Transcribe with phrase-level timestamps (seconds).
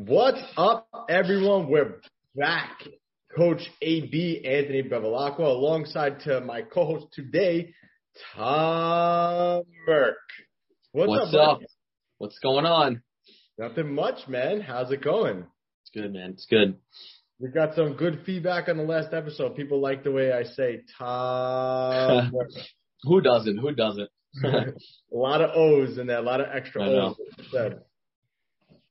[0.00, 1.68] What's up, everyone?
[1.68, 2.00] We're
[2.36, 2.84] back.
[3.36, 7.74] Coach AB Anthony Bevilacqua alongside to my co-host today,
[8.36, 10.12] Tom Merck.
[10.92, 11.48] What's, What's up?
[11.48, 11.60] up?
[12.18, 13.02] What's going on?
[13.58, 14.60] Nothing much, man.
[14.60, 15.38] How's it going?
[15.82, 16.30] It's good, man.
[16.30, 16.76] It's good.
[17.40, 19.56] We got some good feedback on the last episode.
[19.56, 22.30] People like the way I say Tom.
[23.02, 23.58] Who doesn't?
[23.58, 24.10] Who doesn't?
[24.44, 24.72] a
[25.10, 27.16] lot of O's in there, a lot of extra O's.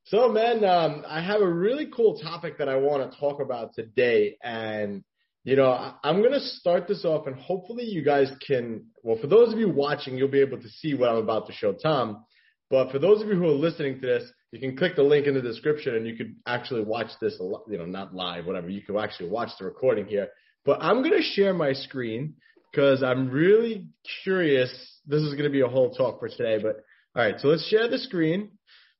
[0.10, 3.74] So, man, um, I have a really cool topic that I want to talk about
[3.74, 4.38] today.
[4.42, 5.04] And,
[5.44, 9.18] you know, I, I'm going to start this off and hopefully you guys can, well,
[9.20, 11.74] for those of you watching, you'll be able to see what I'm about to show
[11.74, 12.24] Tom.
[12.70, 15.28] But for those of you who are listening to this, you can click the link
[15.28, 17.38] in the description and you could actually watch this,
[17.68, 18.70] you know, not live, whatever.
[18.70, 20.30] You can actually watch the recording here.
[20.64, 22.36] But I'm going to share my screen
[22.72, 23.88] because I'm really
[24.24, 24.70] curious.
[25.06, 26.78] This is going to be a whole talk for today, but
[27.14, 27.36] all right.
[27.42, 28.52] So let's share the screen.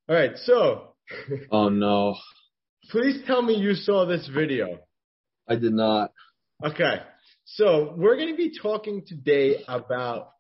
[0.10, 0.32] All right.
[0.44, 0.96] So
[1.52, 2.16] oh no.
[2.90, 4.80] Please tell me you saw this video.
[5.48, 6.12] I did not.
[6.64, 7.02] Okay.
[7.46, 10.32] So we're going to be talking today about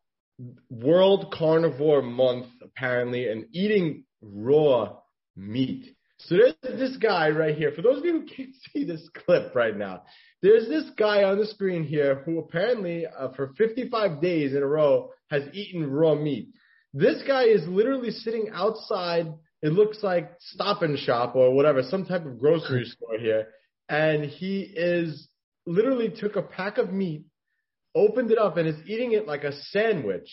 [0.69, 4.97] World Carnivore Month, apparently, and eating raw
[5.35, 5.95] meat.
[6.19, 7.71] So there's this guy right here.
[7.75, 10.03] For those of you who can't see this clip right now,
[10.41, 14.67] there's this guy on the screen here who apparently, uh, for 55 days in a
[14.67, 16.49] row, has eaten raw meat.
[16.93, 22.05] This guy is literally sitting outside it looks like Stop and Shop or whatever, some
[22.05, 23.47] type of grocery store here.
[23.89, 25.27] And he is
[25.65, 27.23] literally took a pack of meat,
[27.95, 30.29] opened it up, and is eating it like a sandwich.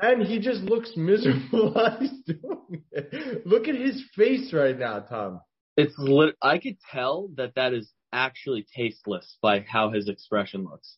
[0.00, 3.46] And he just looks miserable while he's doing it.
[3.46, 5.40] Look at his face right now, Tom.
[5.76, 10.96] It's lit- I could tell that that is actually tasteless by how his expression looks.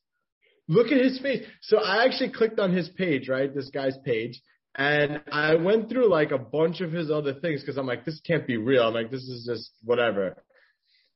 [0.69, 1.45] Look at his face.
[1.61, 3.53] So I actually clicked on his page, right?
[3.53, 4.41] This guy's page,
[4.75, 8.21] and I went through like a bunch of his other things because I'm like, this
[8.27, 8.85] can't be real.
[8.85, 10.43] I'm like, this is just whatever.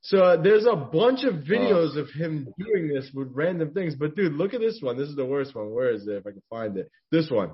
[0.01, 3.95] So uh, there's a bunch of videos of him doing this with random things.
[3.95, 4.97] But dude, look at this one.
[4.97, 5.73] This is the worst one.
[5.73, 6.13] Where is it?
[6.13, 6.89] If I can find it.
[7.11, 7.51] This one.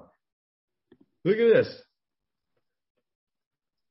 [1.24, 1.82] Look at this.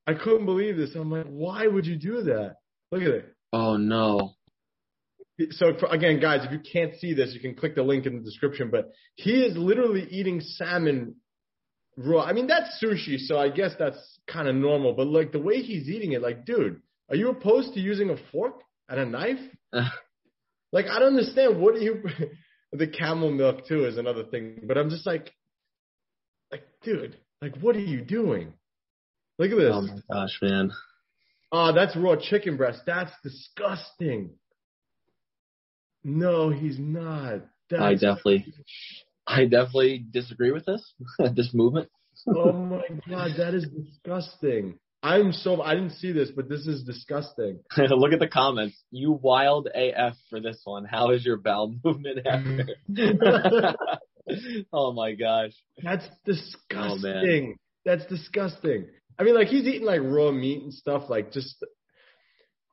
[0.07, 0.95] I couldn't believe this.
[0.95, 2.57] I'm like, why would you do that?
[2.91, 3.35] Look at it.
[3.53, 4.35] Oh no.
[5.51, 8.17] So for, again, guys, if you can't see this, you can click the link in
[8.17, 8.69] the description.
[8.71, 11.17] But he is literally eating salmon
[11.97, 12.23] raw.
[12.23, 14.95] I mean, that's sushi, so I guess that's kind of normal.
[14.95, 16.81] But like the way he's eating it, like, dude,
[17.11, 19.41] are you opposed to using a fork and a knife?
[20.73, 21.61] like, I don't understand.
[21.61, 22.03] What are you?
[22.73, 24.61] the camel milk too is another thing.
[24.65, 25.31] But I'm just like,
[26.51, 28.55] like, dude, like, what are you doing?
[29.39, 29.73] Look at this.
[29.73, 30.73] Oh my gosh, man.
[31.51, 32.83] Oh, that's raw chicken breast.
[32.87, 34.31] That's disgusting.
[36.05, 37.41] No, he's not.
[37.71, 38.47] That's I definitely.
[39.27, 40.95] I definitely disagree with this
[41.35, 41.89] this movement.
[42.29, 44.79] oh my god, that is disgusting.
[45.03, 47.59] I'm so I didn't see this, but this is disgusting.
[47.77, 48.81] Look at the comments.
[48.93, 50.85] You wild AF for this one.
[50.85, 53.75] How is your bowel movement after?
[54.73, 55.53] oh my gosh.
[55.83, 57.57] That's disgusting.
[57.57, 58.87] Oh, That's disgusting.
[59.19, 61.57] I mean, like he's eating like raw meat and stuff, like just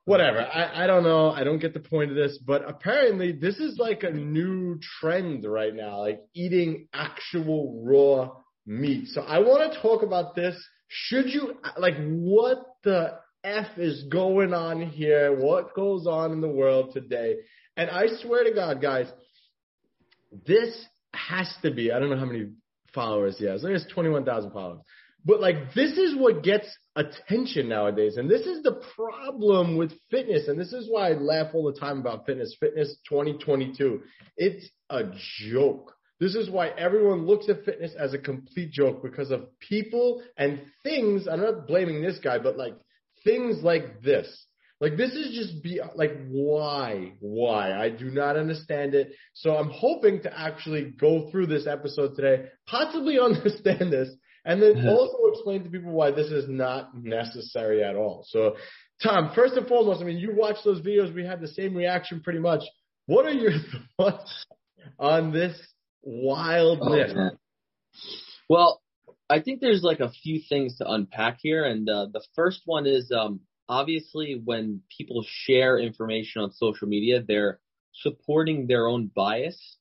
[0.04, 0.40] whatever.
[0.40, 1.30] I, I don't know.
[1.30, 5.44] I don't get the point of this, but apparently this is like a new trend
[5.44, 8.30] right now, like eating actual raw
[8.66, 9.08] meat.
[9.08, 10.56] So I want to talk about this.
[10.88, 15.36] Should you, like, what the F is going on here?
[15.36, 17.36] What goes on in the world today?
[17.76, 19.06] And I swear to God, guys,
[20.46, 20.84] this
[21.14, 22.50] has to be, I don't know how many
[22.92, 23.62] followers he has.
[23.62, 24.80] He has 21,000 followers.
[25.24, 26.66] But like, this is what gets
[26.96, 28.16] attention nowadays.
[28.16, 30.48] And this is the problem with fitness.
[30.48, 32.56] And this is why I laugh all the time about fitness.
[32.58, 34.02] Fitness 2022.
[34.36, 35.02] It's a
[35.50, 35.92] joke.
[36.20, 40.60] This is why everyone looks at fitness as a complete joke because of people and
[40.82, 41.26] things.
[41.26, 42.74] I'm not blaming this guy, but like
[43.24, 44.46] things like this.
[44.80, 49.12] Like this is just be like why why I do not understand it.
[49.34, 54.08] So I'm hoping to actually go through this episode today, possibly understand this,
[54.44, 58.24] and then also explain to people why this is not necessary at all.
[58.28, 58.56] So,
[59.02, 61.14] Tom, first and foremost, I mean, you watched those videos.
[61.14, 62.62] We had the same reaction pretty much.
[63.06, 63.52] What are your
[63.96, 64.44] thoughts
[64.98, 65.56] on this
[66.02, 67.12] wildness?
[67.16, 67.30] Oh,
[68.48, 68.80] well,
[69.28, 71.64] I think there's like a few things to unpack here.
[71.64, 77.22] And uh, the first one is um, obviously when people share information on social media,
[77.26, 77.60] they're
[77.92, 79.76] supporting their own bias.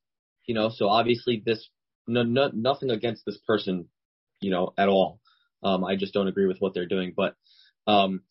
[0.46, 1.68] You know, so obviously this
[2.08, 3.88] no, no, nothing against this person
[4.42, 5.20] you know, at all.
[5.64, 7.36] Um, I just don't agree with what they're doing, but,
[7.88, 8.22] um,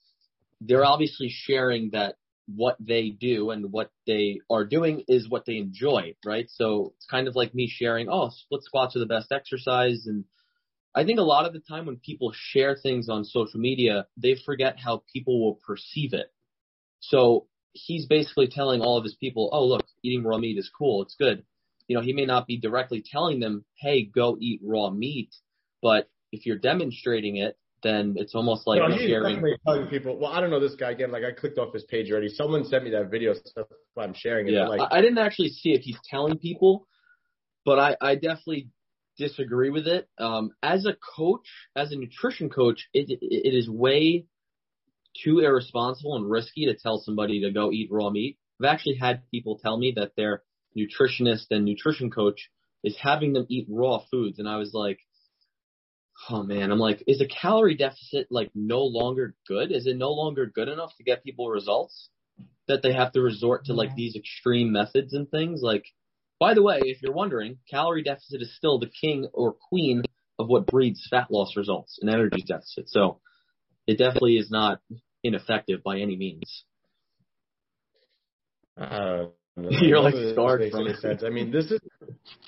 [0.61, 2.17] they're obviously sharing that
[2.47, 6.47] what they do and what they are doing is what they enjoy, right?
[6.49, 10.07] So it's kind of like me sharing, oh, split squats are the best exercise.
[10.07, 10.25] And
[10.95, 14.37] I think a lot of the time when people share things on social media, they
[14.47, 16.33] forget how people will perceive it.
[17.01, 21.03] So he's basically telling all of his people, oh, look, eating raw meat is cool.
[21.03, 21.45] It's good.
[21.87, 25.31] You know, he may not be directly telling them, hey, go eat raw meat.
[25.83, 29.37] But if you're demonstrating it, then it's almost like no, sharing.
[29.37, 30.19] definitely telling people.
[30.19, 31.13] Well, I don't know this guy again.
[31.13, 32.29] Like I clicked off his page already.
[32.29, 33.67] Someone sent me that video, so
[33.97, 34.53] I'm sharing it.
[34.53, 36.87] Yeah, like, I didn't actually see if he's telling people,
[37.65, 38.71] but I, I definitely
[39.17, 40.09] disagree with it.
[40.19, 44.27] Um, as a coach, as a nutrition coach, it, it, it is way
[45.25, 48.39] too irresponsible and risky to tell somebody to go eat raw meat.
[48.61, 50.43] I've actually had people tell me that their
[50.77, 52.51] nutritionist and nutrition coach
[52.85, 54.99] is having them eat raw foods, and I was like,
[56.31, 59.73] oh man, I'm like, is a calorie deficit like no longer good?
[59.73, 62.09] Is it no longer good enough to get people results
[62.67, 65.61] that they have to resort to like these extreme methods and things?
[65.63, 65.85] Like,
[66.39, 70.03] by the way, if you're wondering, calorie deficit is still the king or queen
[70.39, 72.89] of what breeds fat loss results and energy deficit.
[72.89, 73.21] So
[73.87, 74.81] it definitely is not
[75.25, 76.65] ineffective by any means.
[78.77, 79.27] Uh,
[79.71, 80.99] You're like scarred from it.
[81.01, 81.23] Sense.
[81.25, 81.81] I mean, this is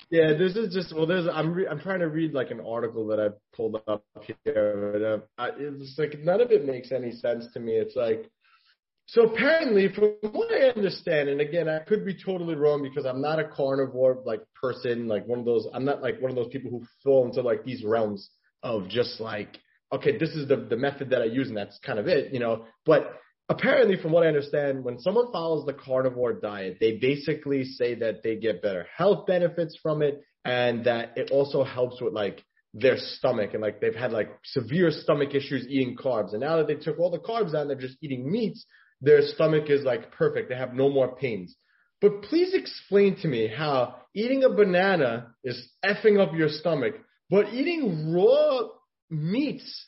[0.09, 1.05] yeah, this is just well.
[1.05, 4.91] There's I'm re- I'm trying to read like an article that I pulled up here.
[4.93, 7.73] But, uh, I, it's like none of it makes any sense to me.
[7.73, 8.29] It's like
[9.11, 13.21] so apparently, from what I understand, and again, I could be totally wrong because I'm
[13.21, 15.67] not a carnivore like person, like one of those.
[15.73, 18.29] I'm not like one of those people who fall into like these realms
[18.63, 19.59] of just like,
[19.91, 22.39] okay, this is the the method that I use, and that's kind of it, you
[22.39, 22.63] know.
[22.85, 23.19] But
[23.51, 28.23] apparently, from what I understand, when someone follows the carnivore diet, they basically say that
[28.23, 32.43] they get better health benefits from it, and that it also helps with like
[32.73, 36.31] their stomach and like they've had like severe stomach issues eating carbs.
[36.31, 38.65] And now that they took all the carbs out and they're just eating meats,
[39.01, 40.49] their stomach is like perfect.
[40.49, 41.55] They have no more pains.
[41.99, 46.95] But please explain to me how eating a banana is effing up your stomach,
[47.29, 48.69] but eating raw
[49.09, 49.85] meats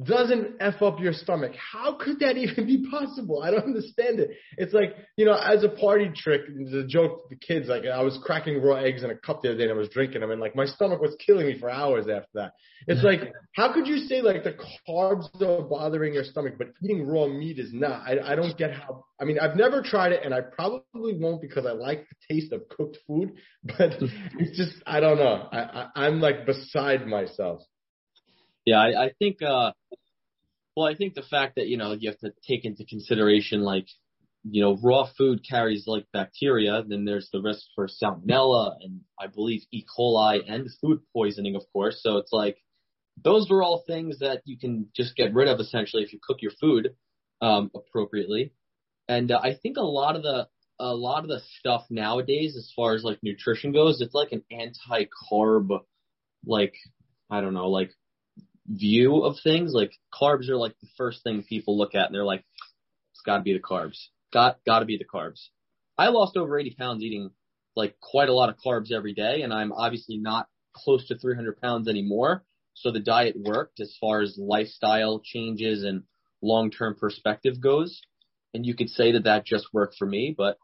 [0.00, 1.52] doesn't F up your stomach.
[1.54, 3.42] How could that even be possible?
[3.42, 4.30] I don't understand it.
[4.56, 8.02] It's like, you know, as a party trick, the joke to the kids, like I
[8.02, 10.30] was cracking raw eggs in a cup the other day and I was drinking them
[10.30, 12.52] and like my stomach was killing me for hours after that.
[12.86, 14.56] It's like, how could you say like the
[14.88, 18.02] carbs are bothering your stomach, but eating raw meat is not?
[18.08, 21.42] I, I don't get how, I mean, I've never tried it and I probably won't
[21.42, 23.32] because I like the taste of cooked food,
[23.64, 23.92] but
[24.38, 25.48] it's just, I don't know.
[25.52, 27.60] I, I I'm like beside myself.
[28.64, 29.72] Yeah, I, I think, uh,
[30.76, 33.86] well, I think the fact that, you know, you have to take into consideration, like,
[34.44, 39.26] you know, raw food carries like bacteria, then there's the risk for salmonella and I
[39.26, 39.84] believe E.
[39.84, 42.00] coli and food poisoning, of course.
[42.02, 42.56] So it's like,
[43.22, 46.38] those are all things that you can just get rid of essentially if you cook
[46.40, 46.94] your food,
[47.40, 48.52] um, appropriately.
[49.08, 50.48] And uh, I think a lot of the,
[50.80, 54.42] a lot of the stuff nowadays, as far as like nutrition goes, it's like an
[54.50, 55.68] anti-carb,
[56.46, 56.74] like,
[57.30, 57.92] I don't know, like
[58.66, 59.72] view of things.
[59.72, 62.44] Like carbs are like the first thing people look at and they're like,
[63.12, 63.98] it's gotta be the carbs.
[64.32, 65.48] Got, gotta be the carbs.
[65.98, 67.30] I lost over 80 pounds eating
[67.76, 71.60] like quite a lot of carbs every day and I'm obviously not close to 300
[71.60, 72.44] pounds anymore.
[72.74, 76.04] So the diet worked as far as lifestyle changes and
[76.40, 78.00] long-term perspective goes.
[78.54, 80.58] And you could say that that just worked for me, but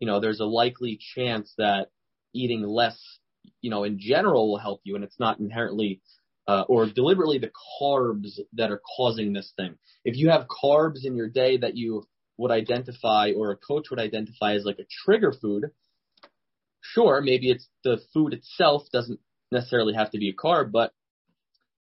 [0.00, 1.88] you know, there's a likely chance that
[2.34, 2.98] eating less,
[3.62, 6.00] you know, in general will help you and it's not inherently
[6.48, 7.50] uh, or deliberately the
[7.80, 9.76] carbs that are causing this thing.
[10.04, 12.06] If you have carbs in your day that you
[12.36, 15.70] would identify or a coach would identify as like a trigger food,
[16.80, 20.92] sure, maybe it's the food itself doesn't necessarily have to be a carb, but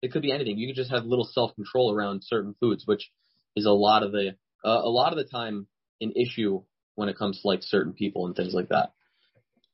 [0.02, 0.58] it could be anything.
[0.58, 3.10] You can just have little self control around certain foods, which
[3.56, 5.66] is a lot of the uh, a lot of the time
[6.00, 6.62] an issue
[6.94, 8.92] when it comes to like certain people and things like that.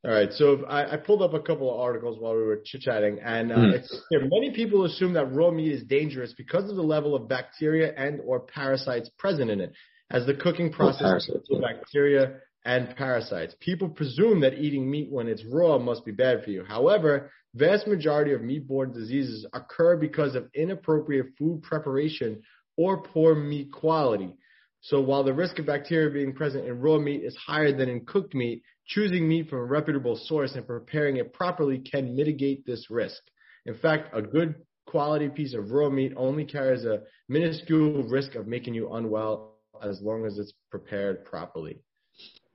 [0.03, 2.81] All right, so I, I, pulled up a couple of articles while we were chit
[2.81, 3.83] chatting, and uh, mm.
[4.11, 8.19] many people assume that raw meat is dangerous because of the level of bacteria and
[8.25, 9.75] or parasites present in it,
[10.11, 13.55] as the cooking process oh, bacteria and parasites.
[13.61, 16.65] People presume that eating meat when it's raw must be bad for you.
[16.65, 22.41] However, vast majority of meat-borne diseases occur because of inappropriate food preparation
[22.79, 24.35] or poor meat quality.
[24.83, 28.07] So while the risk of bacteria being present in raw meat is higher than in
[28.07, 32.91] cooked meat, choosing meat from a reputable source and preparing it properly can mitigate this
[32.91, 33.23] risk.
[33.65, 34.57] In fact, a good
[34.87, 40.01] quality piece of raw meat only carries a minuscule risk of making you unwell as
[40.03, 41.81] long as it's prepared properly.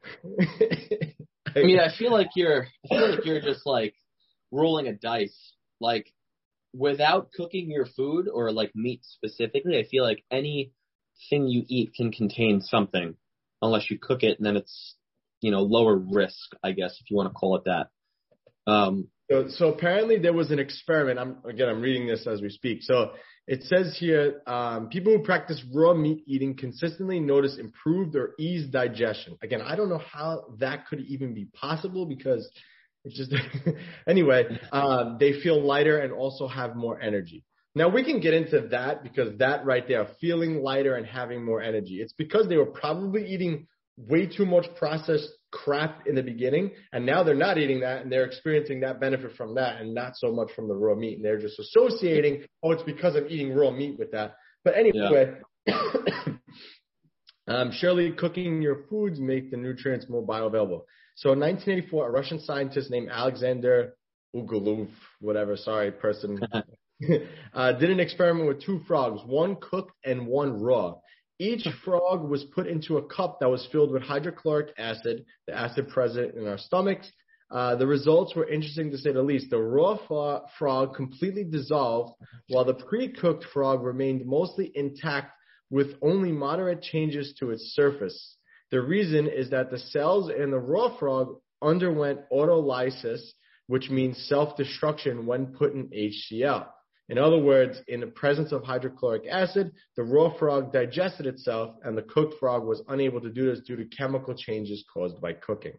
[1.56, 3.96] I mean, I feel like you're, I feel like you're just like
[4.52, 5.54] rolling a dice.
[5.80, 6.12] Like
[6.74, 10.74] without cooking your food or like meat specifically, I feel like any
[11.30, 13.16] thing you eat can contain something
[13.62, 14.96] unless you cook it and then it's,
[15.46, 18.72] you know, lower risk, I guess, if you want to call it that.
[18.72, 21.20] Um, So, so apparently there was an experiment.
[21.20, 22.82] I'm again, I'm reading this as we speak.
[22.82, 23.12] So
[23.46, 28.72] it says here, um, people who practice raw meat eating consistently notice improved or eased
[28.72, 29.38] digestion.
[29.44, 32.50] Again, I don't know how that could even be possible because
[33.04, 33.32] it's just
[34.08, 34.60] anyway.
[34.72, 37.44] Um, they feel lighter and also have more energy.
[37.76, 41.62] Now we can get into that because that right there, feeling lighter and having more
[41.62, 46.72] energy, it's because they were probably eating way too much processed crap in the beginning,
[46.92, 50.14] and now they're not eating that, and they're experiencing that benefit from that, and not
[50.16, 51.16] so much from the raw meat.
[51.16, 54.36] And they're just associating, oh, it's because I'm eating raw meat with that.
[54.64, 55.36] But anyway,
[55.66, 55.76] yeah.
[57.48, 60.82] um, surely cooking your foods make the nutrients more bioavailable.
[61.16, 63.96] So in 1984, a Russian scientist named Alexander
[64.36, 64.90] Ugulov,
[65.22, 66.40] whatever, sorry, person,
[67.54, 70.96] uh, did an experiment with two frogs, one cooked and one raw.
[71.38, 75.90] Each frog was put into a cup that was filled with hydrochloric acid, the acid
[75.90, 77.12] present in our stomachs.
[77.52, 79.50] Uh, the results were interesting to say the least.
[79.50, 82.16] The raw fo- frog completely dissolved,
[82.50, 85.32] while the pre-cooked frog remained mostly intact
[85.70, 88.38] with only moderate changes to its surface.
[88.72, 93.22] The reason is that the cells in the raw frog underwent autolysis,
[93.68, 96.68] which means self-destruction when put in HCl.
[97.08, 101.96] In other words, in the presence of hydrochloric acid, the raw frog digested itself and
[101.96, 105.78] the cooked frog was unable to do this due to chemical changes caused by cooking.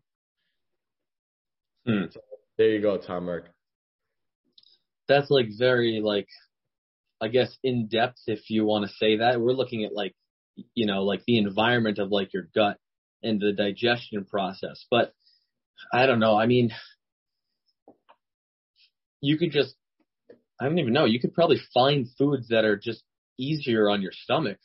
[1.85, 2.04] Hmm.
[2.11, 2.21] So,
[2.59, 3.47] there you go, Tom Merck.
[5.09, 6.28] That's like very like,
[7.21, 9.40] I guess in depth if you want to say that.
[9.40, 10.14] We're looking at like,
[10.75, 12.78] you know, like the environment of like your gut
[13.23, 14.85] and the digestion process.
[14.90, 15.12] But
[15.92, 16.38] I don't know.
[16.38, 16.73] I mean,
[19.21, 19.75] you could just
[20.61, 21.05] I don't even know.
[21.05, 23.03] You could probably find foods that are just
[23.39, 24.59] easier on your stomach.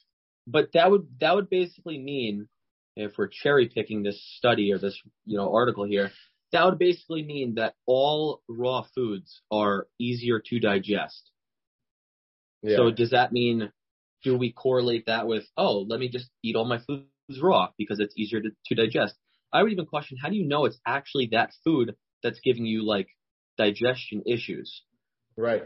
[0.48, 2.48] But that would that would basically mean
[2.96, 6.12] if we're cherry picking this study or this you know article here,
[6.52, 11.30] that would basically mean that all raw foods are easier to digest.
[12.64, 12.78] Yeah.
[12.78, 13.72] So does that mean
[14.24, 17.06] do we correlate that with oh let me just eat all my foods
[17.42, 19.16] raw because it's easier to, to digest?
[19.54, 22.86] I would even question how do you know it's actually that food that's giving you
[22.86, 23.10] like
[23.58, 24.84] digestion issues?
[25.38, 25.64] Right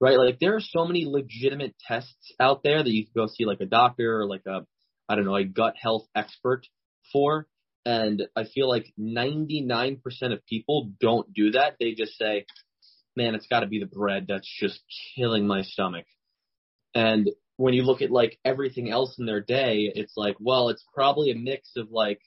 [0.00, 0.18] right?
[0.18, 3.60] Like there are so many legitimate tests out there that you can go see like
[3.60, 4.66] a doctor or like a,
[5.08, 6.66] I don't know, a gut health expert
[7.12, 7.46] for.
[7.84, 10.00] And I feel like 99%
[10.32, 11.76] of people don't do that.
[11.78, 12.46] They just say,
[13.16, 14.80] man, it's got to be the bread that's just
[15.14, 16.04] killing my stomach.
[16.94, 20.84] And when you look at like everything else in their day, it's like, well, it's
[20.94, 22.20] probably a mix of like,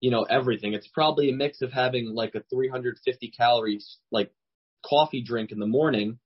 [0.00, 0.74] you know, everything.
[0.74, 4.32] It's probably a mix of having like a 350 calories like
[4.84, 6.18] coffee drink in the morning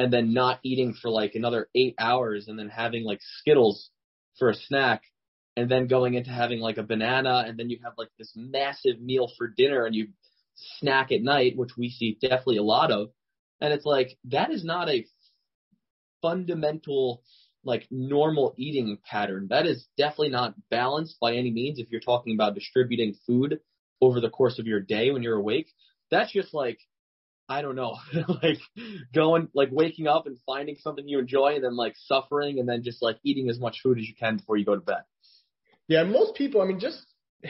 [0.00, 3.90] and then not eating for like another eight hours and then having like Skittles
[4.38, 5.02] for a snack
[5.58, 8.98] and then going into having like a banana and then you have like this massive
[8.98, 10.08] meal for dinner and you
[10.78, 13.10] snack at night, which we see definitely a lot of.
[13.60, 15.04] And it's like, that is not a
[16.22, 17.22] fundamental,
[17.62, 19.48] like normal eating pattern.
[19.50, 23.60] That is definitely not balanced by any means if you're talking about distributing food
[24.00, 25.70] over the course of your day when you're awake.
[26.10, 26.78] That's just like
[27.50, 27.96] I don't know,
[28.42, 28.58] like
[29.12, 32.84] going, like waking up and finding something you enjoy and then like suffering and then
[32.84, 35.02] just like eating as much food as you can before you go to bed.
[35.88, 37.04] Yeah, most people, I mean, just,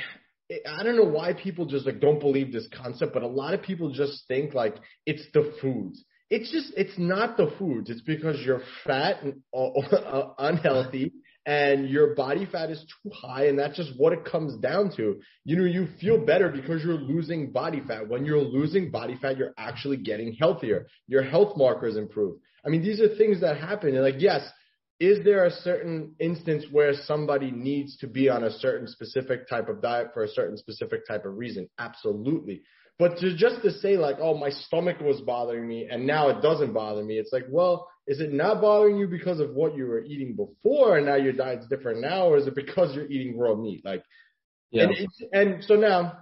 [0.66, 3.62] I don't know why people just like don't believe this concept, but a lot of
[3.62, 6.02] people just think like it's the foods.
[6.30, 7.90] It's just, it's not the foods.
[7.90, 11.12] It's because you're fat and uh, unhealthy
[11.46, 15.20] and your body fat is too high and that's just what it comes down to.
[15.44, 18.08] You know, you feel better because you're losing body fat.
[18.08, 20.86] When you're losing body fat, you're actually getting healthier.
[21.06, 22.38] Your health markers improve.
[22.64, 23.94] I mean, these are things that happen.
[23.94, 24.46] And like, yes,
[24.98, 29.70] is there a certain instance where somebody needs to be on a certain specific type
[29.70, 31.70] of diet for a certain specific type of reason?
[31.78, 32.62] Absolutely.
[32.98, 36.42] But to just to say like, oh, my stomach was bothering me and now it
[36.42, 39.86] doesn't bother me, it's like, well, is it not bothering you because of what you
[39.86, 43.38] were eating before and now your diet's different now, or is it because you're eating
[43.38, 43.84] raw meat?
[43.84, 44.02] Like,
[44.72, 44.86] yeah.
[44.88, 46.18] And, and so now,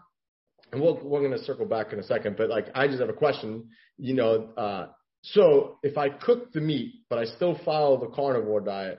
[0.71, 3.09] and we'll, we're going to circle back in a second, but like, I just have
[3.09, 4.89] a question, you know, uh,
[5.23, 8.99] so if I cook the meat, but I still follow the carnivore diet,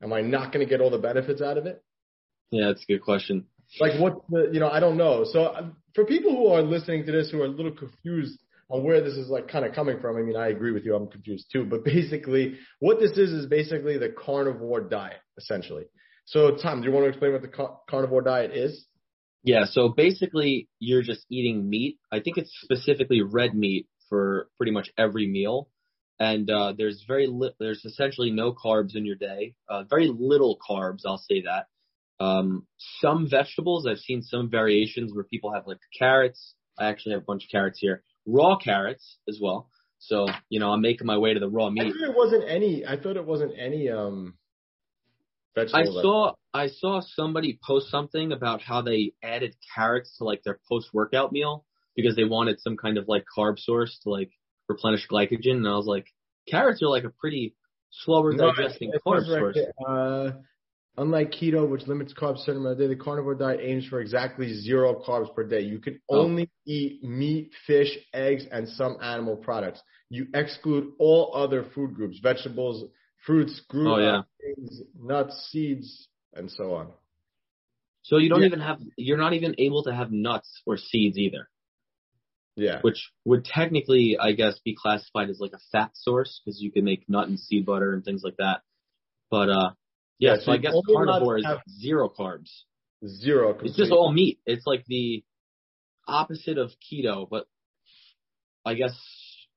[0.00, 1.82] am I not going to get all the benefits out of it?
[2.52, 3.46] Yeah, that's a good question.
[3.80, 5.24] Like what the, you know, I don't know.
[5.24, 5.66] So uh,
[5.96, 8.38] for people who are listening to this who are a little confused
[8.70, 10.94] on where this is like kind of coming from, I mean, I agree with you.
[10.94, 11.64] I'm confused too.
[11.64, 15.84] But basically, what this is is basically the carnivore diet, essentially.
[16.26, 18.86] So, Tom, do you want to explain what the car- carnivore diet is?
[19.44, 19.64] Yeah.
[19.64, 21.98] So basically, you're just eating meat.
[22.12, 25.68] I think it's specifically red meat for pretty much every meal.
[26.20, 29.54] And uh, there's very li- there's essentially no carbs in your day.
[29.68, 31.66] Uh, very little carbs, I'll say that.
[32.22, 32.66] Um,
[33.00, 36.54] some vegetables, I've seen some variations where people have like carrots.
[36.78, 38.02] I actually have a bunch of carrots here.
[38.28, 39.70] Raw carrots as well.
[39.98, 41.82] So, you know, I'm making my way to the raw meat.
[41.82, 42.86] I thought it wasn't any.
[42.86, 44.34] I thought it wasn't any um.
[45.56, 50.60] I saw I saw somebody post something about how they added carrots to like their
[50.68, 51.64] post workout meal
[51.96, 54.30] because they wanted some kind of like carb source to like
[54.68, 56.06] replenish glycogen and I was like
[56.48, 57.56] carrots are like a pretty
[57.90, 59.58] slower digesting it carb source.
[59.84, 60.30] uh,
[60.98, 64.00] unlike keto, which limits carbs a certain amount a day, the carnivore diet aims for
[64.00, 65.60] exactly zero carbs per day.
[65.60, 66.24] You can Oh.
[66.24, 69.80] only eat meat, fish, eggs, and some animal products.
[70.10, 72.84] You exclude all other food groups: vegetables,
[73.24, 74.22] fruits, group, Oh, yeah.
[74.40, 76.92] things, nuts, seeds, and so on.
[78.02, 78.46] So you don't Yeah.
[78.46, 81.48] even have you're not even able to have nuts or seeds either,
[82.56, 82.80] Yeah.
[82.82, 86.84] which would technically I guess be classified as like a fat source because you can
[86.84, 88.62] make nut and seed butter and things like that.
[89.30, 89.70] But uh
[90.18, 92.50] yeah, so, so I guess carnivore is have- zero carbs.
[93.06, 93.56] Zero.
[93.62, 94.40] It's just all meat.
[94.44, 95.22] It's like the
[96.08, 97.46] opposite of keto, but
[98.64, 98.98] I guess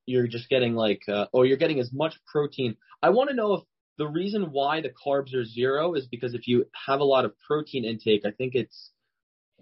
[0.06, 2.76] you're just getting like, uh, or you're getting as much protein.
[3.02, 3.64] I want to know if
[3.98, 7.34] the reason why the carbs are zero is because if you have a lot of
[7.40, 8.92] protein intake, I think it's,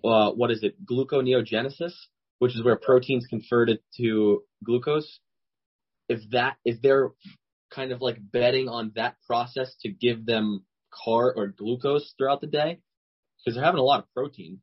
[0.03, 1.93] uh, what is it, gluconeogenesis,
[2.39, 5.19] which is where proteins converted to glucose.
[6.09, 7.11] If that, if they're
[7.71, 10.65] kind of like betting on that process to give them
[11.03, 12.79] car or glucose throughout the day,
[13.39, 14.61] because they're having a lot of protein.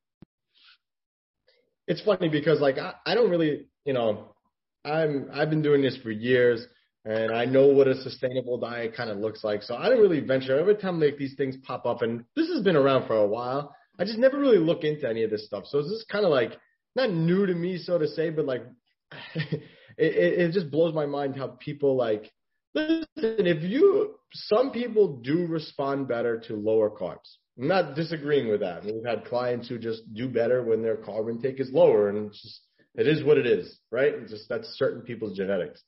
[1.86, 4.34] it's funny because like I, I don't really, you know,
[4.84, 6.66] I'm I've been doing this for years
[7.04, 9.62] and I know what a sustainable diet kind of looks like.
[9.62, 12.62] So I don't really venture every time like these things pop up and this has
[12.62, 13.74] been around for a while.
[13.98, 15.64] I just never really look into any of this stuff.
[15.66, 16.52] So it's just kind of like
[16.96, 18.62] not new to me, so to say, but like
[19.34, 19.62] it,
[19.96, 22.30] it just blows my mind how people like
[22.76, 27.36] listen, if you some people do respond better to lower carbs.
[27.58, 28.84] I'm not disagreeing with that.
[28.84, 32.42] We've had clients who just do better when their carb intake is lower, and it's
[32.42, 32.60] just
[32.94, 34.12] it is what it is, right?
[34.14, 35.82] It's just that's certain people's genetics.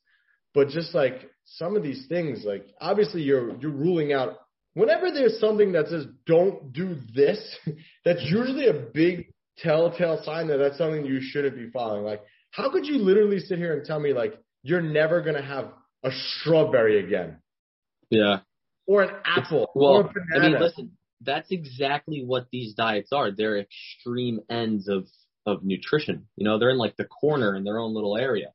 [0.53, 4.37] But just like some of these things, like obviously you're you're ruling out
[4.73, 7.39] whenever there's something that says don't do this,
[8.05, 12.03] that's usually a big telltale sign that that's something you shouldn't be following.
[12.03, 12.21] Like,
[12.51, 15.71] how could you literally sit here and tell me like you're never gonna have
[16.03, 17.41] a strawberry again,
[18.09, 18.41] Yeah.
[18.87, 20.49] or an apple, Well, or a I banana?
[20.51, 23.31] mean, listen, that's exactly what these diets are.
[23.31, 25.07] They're extreme ends of
[25.45, 26.27] of nutrition.
[26.35, 28.53] You know, they're in like the corner in their own little area.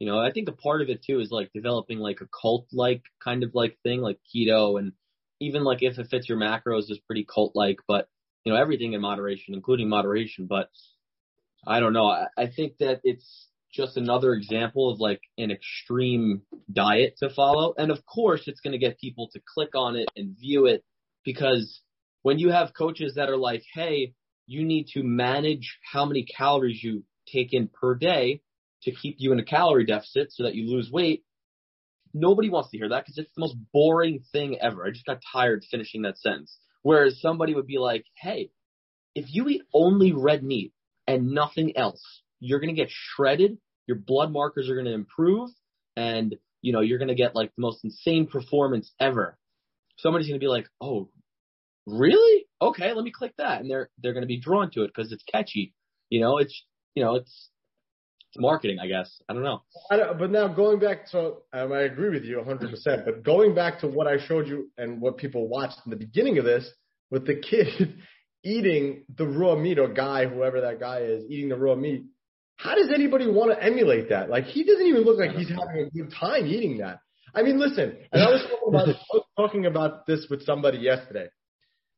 [0.00, 2.66] You know, I think a part of it too is like developing like a cult
[2.72, 4.92] like kind of like thing, like keto and
[5.40, 8.08] even like if it fits your macros is pretty cult like, but
[8.44, 10.46] you know, everything in moderation, including moderation.
[10.46, 10.70] But
[11.66, 12.06] I don't know.
[12.08, 17.74] I, I think that it's just another example of like an extreme diet to follow.
[17.76, 20.84] And of course, it's going to get people to click on it and view it
[21.24, 21.80] because
[22.22, 24.14] when you have coaches that are like, hey,
[24.46, 28.40] you need to manage how many calories you take in per day
[28.82, 31.24] to keep you in a calorie deficit so that you lose weight.
[32.12, 34.86] Nobody wants to hear that because it's the most boring thing ever.
[34.86, 36.56] I just got tired finishing that sentence.
[36.82, 38.50] Whereas somebody would be like, hey,
[39.14, 40.72] if you eat only red meat
[41.08, 43.58] and nothing else, you're going to get shredded.
[43.86, 45.50] Your blood markers are going to improve
[45.96, 49.36] and you know, you're going to get like the most insane performance ever.
[49.98, 51.10] Somebody's going to be like, oh,
[51.86, 52.46] really?
[52.60, 53.60] Okay, let me click that.
[53.60, 55.74] And they're, they're going to be drawn to it because it's catchy.
[56.08, 57.50] You know, it's, you know, it's,
[58.30, 59.14] it's marketing, I guess.
[59.28, 59.62] I don't know.
[59.90, 63.04] I don't, but now going back, to, um, I agree with you 100%.
[63.04, 66.38] But going back to what I showed you and what people watched in the beginning
[66.38, 66.66] of this,
[67.10, 67.98] with the kid
[68.42, 72.04] eating the raw meat or guy, whoever that guy is, eating the raw meat.
[72.56, 74.30] How does anybody want to emulate that?
[74.30, 76.98] Like he doesn't even look like he's having a good time eating that.
[77.34, 80.78] I mean, listen, and I was talking about, I was talking about this with somebody
[80.78, 81.28] yesterday.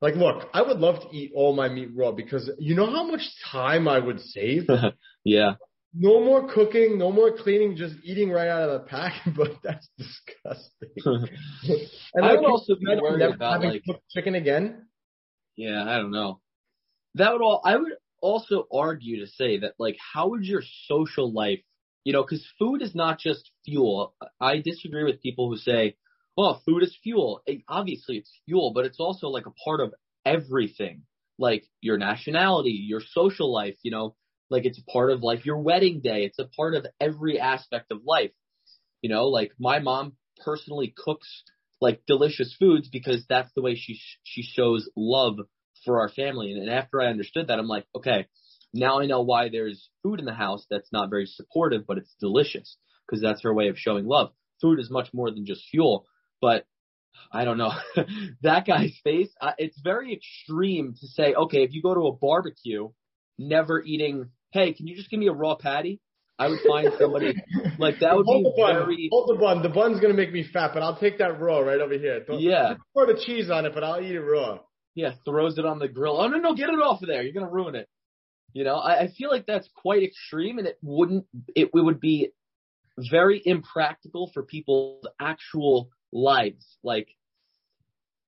[0.00, 3.04] Like, look, I would love to eat all my meat raw because you know how
[3.04, 4.64] much time I would save.
[5.24, 5.54] yeah.
[5.98, 9.14] No more cooking, no more cleaning, just eating right out of the pack.
[9.36, 10.90] But that's disgusting.
[12.14, 14.86] and I would also be worried never about, having like- cooked chicken again.
[15.56, 16.40] Yeah, I don't know.
[17.14, 21.32] That would all, I would also argue to say that like, how would your social
[21.32, 21.60] life,
[22.04, 24.14] you know, cause food is not just fuel.
[24.40, 25.96] I disagree with people who say,
[26.38, 27.42] oh, food is fuel.
[27.48, 31.02] Eh, Obviously it's fuel, but it's also like a part of everything.
[31.38, 34.14] Like your nationality, your social life, you know,
[34.48, 36.24] like it's a part of like your wedding day.
[36.24, 38.30] It's a part of every aspect of life.
[39.02, 41.42] You know, like my mom personally cooks
[41.80, 45.36] like delicious foods because that's the way she she shows love
[45.86, 46.52] for our family.
[46.52, 48.26] And, and after I understood that, I'm like, okay,
[48.74, 52.14] now I know why there's food in the house that's not very supportive, but it's
[52.20, 54.32] delicious because that's her way of showing love.
[54.60, 56.04] Food is much more than just fuel,
[56.42, 56.66] but
[57.32, 57.72] I don't know
[58.42, 59.30] that guy's face.
[59.40, 62.90] Uh, it's very extreme to say, okay, if you go to a barbecue,
[63.38, 66.00] never eating, hey, can you just give me a raw patty?
[66.38, 67.34] I would find somebody
[67.78, 68.74] like that would hold be the bun.
[68.74, 69.08] very.
[69.10, 69.62] Hold the bun.
[69.62, 72.24] The bun's gonna make me fat, but I'll take that raw right over here.
[72.24, 72.74] Don't, Yeah.
[72.92, 74.58] Pour the cheese on it, but I'll eat it raw.
[74.96, 76.18] Yeah, throws it on the grill.
[76.18, 77.22] Oh no, no, get it off of there.
[77.22, 77.86] You're gonna ruin it.
[78.54, 81.26] You know, I, I feel like that's quite extreme, and it wouldn't.
[81.54, 82.30] It, it would be
[83.10, 86.64] very impractical for people's actual lives.
[86.82, 87.08] Like,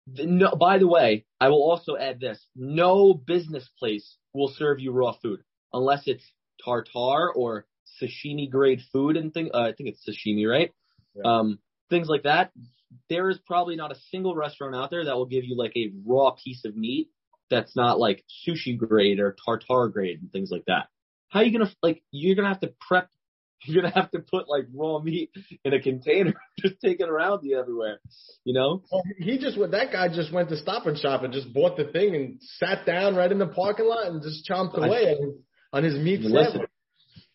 [0.07, 0.55] no.
[0.57, 5.13] By the way, I will also add this: no business place will serve you raw
[5.13, 5.41] food
[5.73, 6.25] unless it's
[6.63, 7.65] tartar or
[8.03, 9.51] sashimi grade food and thing.
[9.55, 10.71] Uh, I think it's sashimi, right?
[11.15, 11.23] Yeah.
[11.25, 12.53] Um, things like that.
[13.09, 15.93] There is probably not a single restaurant out there that will give you like a
[16.07, 17.11] raw piece of meat
[17.51, 20.89] that's not like sushi grade or tartar grade and things like that.
[21.29, 22.03] How are you gonna like?
[22.11, 23.09] You're gonna have to prep.
[23.65, 25.31] You're gonna have to put like raw meat
[25.65, 27.99] in a container, just take it around you everywhere.
[28.45, 28.83] You know?
[28.91, 29.73] Well, he just went.
[29.73, 32.87] That guy just went to Stop and Shop and just bought the thing and sat
[32.87, 35.39] down right in the parking lot and just chomped away on,
[35.73, 36.71] on his meat Listen, sandwich.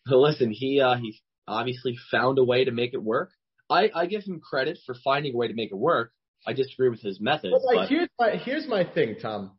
[0.06, 0.50] listen.
[0.50, 3.30] He uh he obviously found a way to make it work.
[3.70, 6.12] I I give him credit for finding a way to make it work.
[6.46, 9.52] I disagree with his methods, But like, but here's my here's my thing, Tom.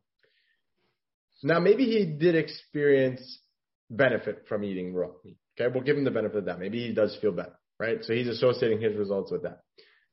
[1.42, 3.40] Now maybe he did experience
[3.90, 5.36] benefit from eating raw meat.
[5.58, 6.58] Okay, we'll give him the benefit of that.
[6.58, 7.98] Maybe he does feel better, right?
[8.02, 9.60] So he's associating his results with that.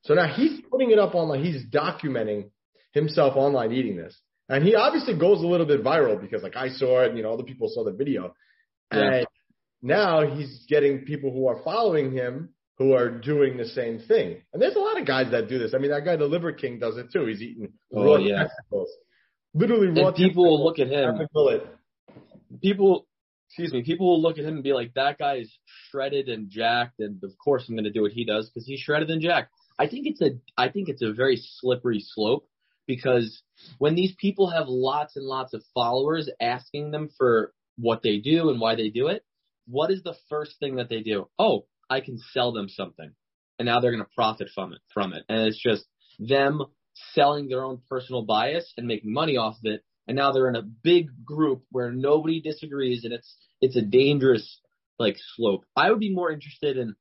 [0.04, 1.44] So now he's putting it up online.
[1.44, 2.50] He's documenting
[2.92, 6.70] himself online eating this, and he obviously goes a little bit viral because like I
[6.70, 8.34] saw it, and you know other people saw the video,
[8.92, 9.00] Yeah.
[9.14, 9.28] and
[9.82, 12.50] now he's getting people who are following him
[12.84, 14.42] who are doing the same thing.
[14.52, 15.74] And there's a lot of guys that do this.
[15.74, 17.26] I mean, that guy, the Liver King, does it too.
[17.26, 18.44] He's eating Oh, raw yeah.
[18.44, 18.90] testicles.
[19.54, 21.20] Literally raw and people will look at him.
[22.62, 23.06] People
[23.48, 25.58] excuse me people will look at him and be like that guy is
[25.90, 28.80] shredded and jacked and of course i'm going to do what he does because he's
[28.80, 32.48] shredded and jacked i think it's a i think it's a very slippery slope
[32.88, 33.44] because
[33.78, 38.50] when these people have lots and lots of followers asking them for what they do
[38.50, 39.24] and why they do it
[39.68, 43.12] what is the first thing that they do oh i can sell them something
[43.60, 45.86] and now they're going to profit from it from it and it's just
[46.20, 46.62] them
[47.14, 50.56] selling their own personal bias and making money off of it and now they're in
[50.56, 54.60] a big group where nobody disagrees and it's it's a dangerous
[55.00, 55.66] like slope.
[55.76, 56.96] I would be more interested in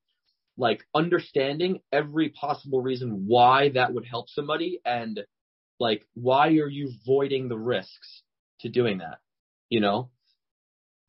[0.57, 5.21] like understanding every possible reason why that would help somebody and
[5.81, 8.23] like why are you voiding the risks
[8.61, 9.18] to doing that?
[9.68, 10.11] You know?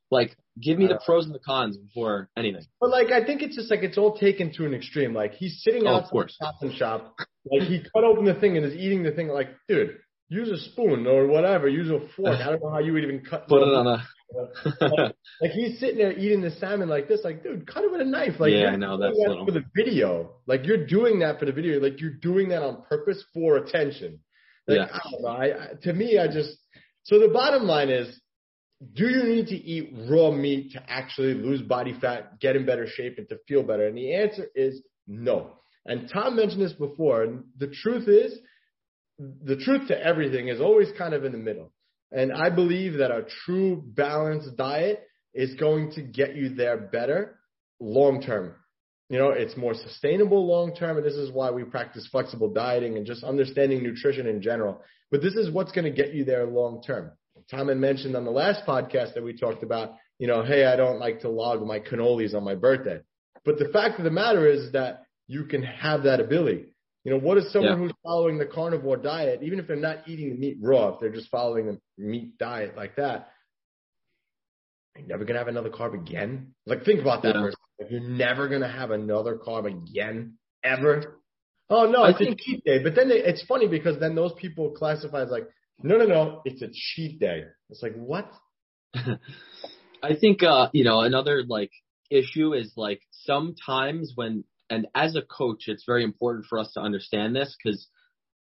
[0.10, 2.66] Like give me the uh, pros and the cons before anything.
[2.80, 5.14] But like, I think it's just like it's all taken to an extreme.
[5.14, 6.38] Like he's sitting Oh, out of course.
[6.62, 7.16] And Shop,
[7.52, 9.28] like he cut open the thing and is eating the thing.
[9.30, 9.98] Like, dude,
[10.30, 11.68] use a spoon or whatever.
[11.68, 12.40] Use a fork.
[12.40, 13.48] I don't know how you would even cut.
[13.48, 14.04] Put it on a
[15.42, 17.22] Like he's sitting there eating the salmon like this.
[17.24, 18.40] Like, dude, cut it with a knife.
[18.40, 19.46] Like, Yeah, I know, that's that little.
[19.46, 20.32] for the video.
[20.48, 21.80] Like you're doing that for the video.
[21.80, 24.20] Like you're doing that on purpose for attention.
[24.68, 24.88] Like Yeah.
[24.92, 25.28] I don't know.
[25.30, 26.58] I, I to me, I just
[27.04, 28.20] so the bottom line is,
[28.94, 32.88] do you need to eat raw meat to actually lose body fat, get in better
[32.88, 33.88] shape, and to feel better?
[33.88, 35.52] And the answer is no.
[35.86, 38.38] And Tom mentioned this before, and the truth is,
[39.20, 41.72] the truth to everything is always kind of in the middle.
[42.12, 47.40] And I believe that a true balanced diet is going to get you there better
[47.80, 48.56] long term.
[49.10, 50.98] You know, it's more sustainable long term.
[50.98, 54.82] And this is why we practice flexible dieting and just understanding nutrition in general.
[55.12, 57.12] But this is what's going to get you there long term.
[57.54, 60.76] Tom had mentioned on the last podcast that we talked about, you know, hey, I
[60.76, 63.00] don't like to log my cannolis on my birthday.
[63.46, 66.66] But the fact of the matter is that you can have that ability.
[67.04, 67.78] You know, what is someone Yeah.
[67.78, 71.12] who's following the carnivore diet, even if they're not eating the meat raw, if they're
[71.12, 73.30] just following the meat diet like that,
[74.98, 76.54] you're never gonna have another carb again.
[76.66, 77.42] Like, think about that Yeah.
[77.42, 77.60] for a second.
[77.80, 81.20] Like, you're never gonna have another carb again, ever.
[81.70, 82.80] Oh no, I it's think- cheat day.
[82.82, 85.48] But then they, it's funny because then those people classify as like,
[85.82, 87.44] no, no, no, it's a cheat day.
[87.70, 88.32] It's like what?
[88.96, 91.72] I think uh, you know, another like
[92.10, 96.80] issue is like sometimes when and as a coach it's very important for us to
[96.80, 97.88] understand this because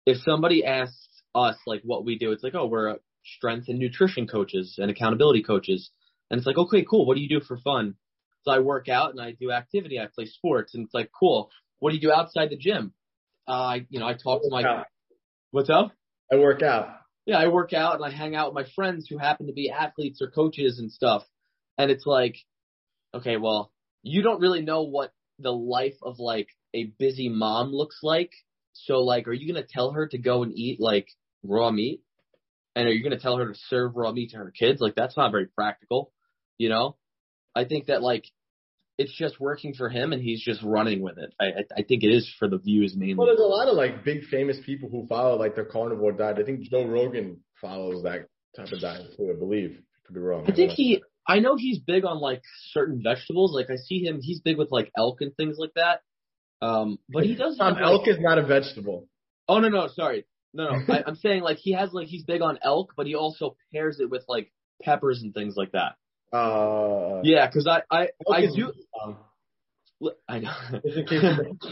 [0.06, 3.78] if somebody asks us like what we do, it's like, oh, we're uh, strength and
[3.78, 5.90] nutrition coaches and accountability coaches.
[6.30, 7.06] And it's like, okay, cool.
[7.06, 7.94] What do you do for fun?
[8.42, 9.98] So I work out and I do activity.
[9.98, 11.50] I play sports and it's like, cool.
[11.78, 12.92] What do you do outside the gym?
[13.46, 14.62] Uh, I, you know, I talk to my,
[15.50, 15.92] what's up?
[16.32, 16.99] I work out.
[17.30, 19.70] Yeah, I work out and I hang out with my friends who happen to be
[19.70, 21.22] athletes or coaches and stuff.
[21.78, 22.34] And it's like,
[23.14, 23.70] okay, well,
[24.02, 28.32] you don't really know what the life of like a busy mom looks like.
[28.72, 31.06] So like, are you going to tell her to go and eat like
[31.44, 32.02] raw meat?
[32.74, 34.80] And are you going to tell her to serve raw meat to her kids?
[34.80, 36.12] Like, that's not very practical,
[36.58, 36.96] you know?
[37.54, 38.24] I think that like,
[39.00, 41.32] it's just working for him and he's just running with it.
[41.40, 43.14] I, I, I think it is for the views mainly.
[43.14, 46.38] Well, there's a lot of like big famous people who follow like the carnivore diet.
[46.38, 49.32] I think Joe Rogan follows that type of diet too.
[49.34, 49.80] I believe.
[50.04, 50.44] Could be wrong.
[50.46, 53.54] I think he, I know he's big on like certain vegetables.
[53.54, 56.02] Like I see him, he's big with like elk and things like that.
[56.60, 57.58] Um, but he does.
[57.58, 59.08] Um, have, elk like, is not a vegetable.
[59.48, 62.42] Oh no no sorry no no I, I'm saying like he has like he's big
[62.42, 65.94] on elk, but he also pairs it with like peppers and things like that.
[66.32, 69.16] Uh, Yeah, because I I I do um,
[70.28, 70.52] I know.
[70.84, 71.22] just in case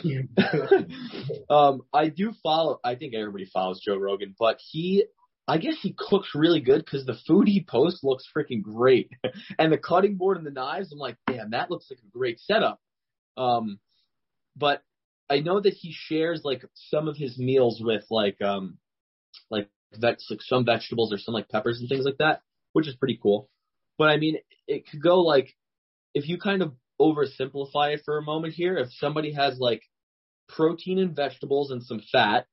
[0.03, 0.29] you-
[1.51, 2.79] um, I do follow.
[2.85, 5.05] I think everybody follows Joe Rogan, but he,
[5.47, 9.11] I guess he cooks really good because the food he posts looks freaking great,
[9.59, 10.93] and the cutting board and the knives.
[10.93, 12.81] I'm like, damn, that looks like a great setup.
[13.37, 13.79] Um,
[14.57, 14.83] but
[15.31, 18.79] I know that he shares like some of his meals with like um,
[19.51, 22.43] like veg like some vegetables or some like peppers and things like that,
[22.73, 23.49] which is pretty cool.
[23.99, 25.55] But I mean, it could go like
[26.15, 29.83] if you kind of oversimplify it for a moment here, if somebody has like
[30.49, 32.47] protein and vegetables and some fat,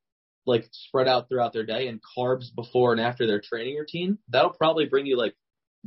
[0.45, 4.51] like spread out throughout their day and carbs before and after their training routine, that'll
[4.51, 5.35] probably bring you like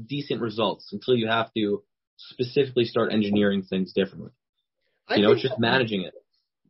[0.06, 1.82] decent results until you have to
[2.16, 4.30] specifically start engineering things differently.
[5.08, 6.14] I You know, it's just that- managing it.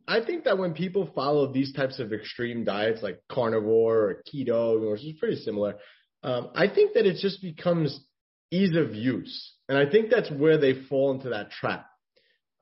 [0.07, 4.91] I think that when people follow these types of extreme diets like carnivore or keto,
[4.91, 5.77] which is pretty similar,
[6.23, 8.03] um, I think that it just becomes
[8.51, 9.53] ease of use.
[9.67, 11.85] And I think that's where they fall into that trap.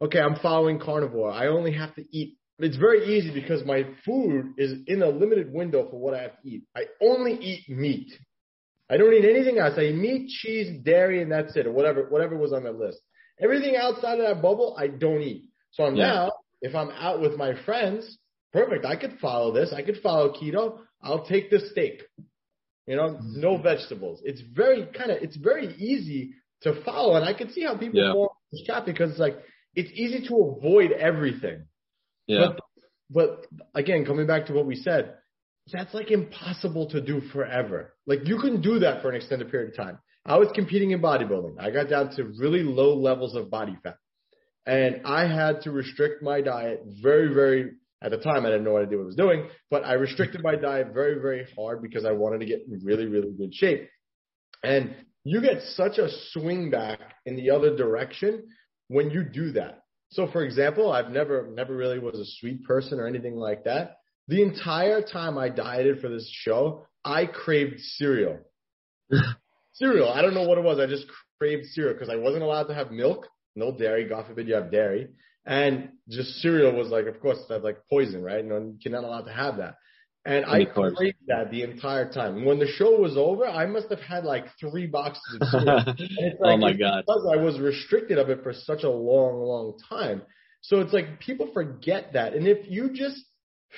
[0.01, 1.31] Okay, I'm following carnivore.
[1.31, 2.37] I only have to eat.
[2.59, 6.41] It's very easy because my food is in a limited window for what I have
[6.41, 6.63] to eat.
[6.75, 8.11] I only eat meat.
[8.89, 9.73] I don't eat anything else.
[9.77, 12.99] I eat meat, cheese, dairy, and that's it, or whatever, whatever was on the list.
[13.39, 15.49] Everything outside of that bubble, I don't eat.
[15.71, 15.93] So Yeah.
[15.93, 18.17] now, if I'm out with my friends,
[18.53, 18.85] perfect.
[18.85, 19.73] I could follow this.
[19.73, 20.79] I could follow keto.
[21.01, 22.03] I'll take the steak.
[22.87, 23.41] You know, mm-hmm.
[23.41, 24.21] no vegetables.
[24.23, 27.15] It's very kind of, it's very easy to follow.
[27.15, 28.13] And I can see how people Yeah.
[28.13, 29.37] fall this trap because it's like,
[29.75, 31.65] it's easy to avoid everything.
[32.25, 32.47] Yeah.
[32.47, 32.59] But,
[33.09, 33.45] but
[33.75, 35.15] again, coming back to what we said,
[35.71, 37.93] that's like impossible to do forever.
[38.05, 39.99] Like you can do that for an extended period of time.
[40.25, 41.55] I was competing in bodybuilding.
[41.59, 43.97] I got down to really low levels of body fat.
[44.65, 48.73] And I had to restrict my diet very, very, at the time I didn't know
[48.73, 51.81] what I did what I was doing, but I restricted my diet very, very hard
[51.81, 53.89] because I wanted to get in really, really good shape.
[54.63, 58.47] And you get such a swing back in the other direction
[58.87, 59.81] when you do that.
[60.09, 63.97] So for example, I've never, never really was a sweet person or anything like that.
[64.27, 68.39] The entire time I dieted for this show, I craved cereal.
[69.73, 70.09] cereal.
[70.09, 70.79] I don't know what it was.
[70.79, 71.05] I just
[71.39, 74.07] craved cereal because I wasn't allowed to have milk, no dairy.
[74.07, 75.07] God forbid you have dairy.
[75.47, 78.43] And just cereal was like, of course, that's like poison, right?
[78.43, 79.75] No, you're not allowed to have that.
[80.25, 82.43] And I craved that the entire time.
[82.43, 85.83] When the show was over, I must have had like three boxes of cereal.
[85.97, 87.05] It's oh my god.
[87.07, 90.21] Because I was restricted of it for such a long, long time.
[90.59, 92.33] So it's like people forget that.
[92.33, 93.23] And if you just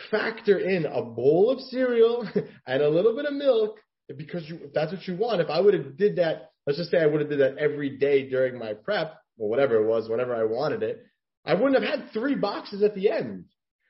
[0.10, 2.28] factor in a bowl of cereal
[2.68, 3.78] and a little bit of milk,
[4.18, 6.98] because you, that's what you want, if I would have did that, let's just say
[6.98, 10.36] I would have did that every day during my prep or whatever it was, whenever
[10.36, 11.06] I wanted it,
[11.46, 13.46] I wouldn't have had three boxes at the end.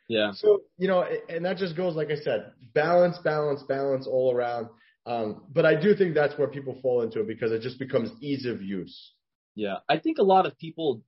[0.08, 0.32] Yeah.
[0.34, 4.70] So, you know, and that just goes, like I said, balance, balance, balance all around.
[5.06, 8.12] Um, but I do think that's where people fall into it because it just becomes
[8.22, 9.14] ease of use.
[9.56, 11.04] Yeah, I think a lot of people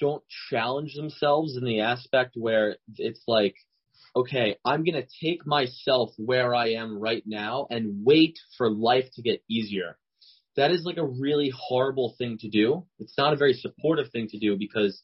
[0.00, 3.54] don't challenge themselves in the aspect where it's like,
[4.14, 9.06] okay, I'm going to take myself where I am right now and wait for life
[9.14, 9.98] to get easier.
[10.56, 12.86] That is like a really horrible thing to do.
[12.98, 15.02] It's not a very supportive thing to do because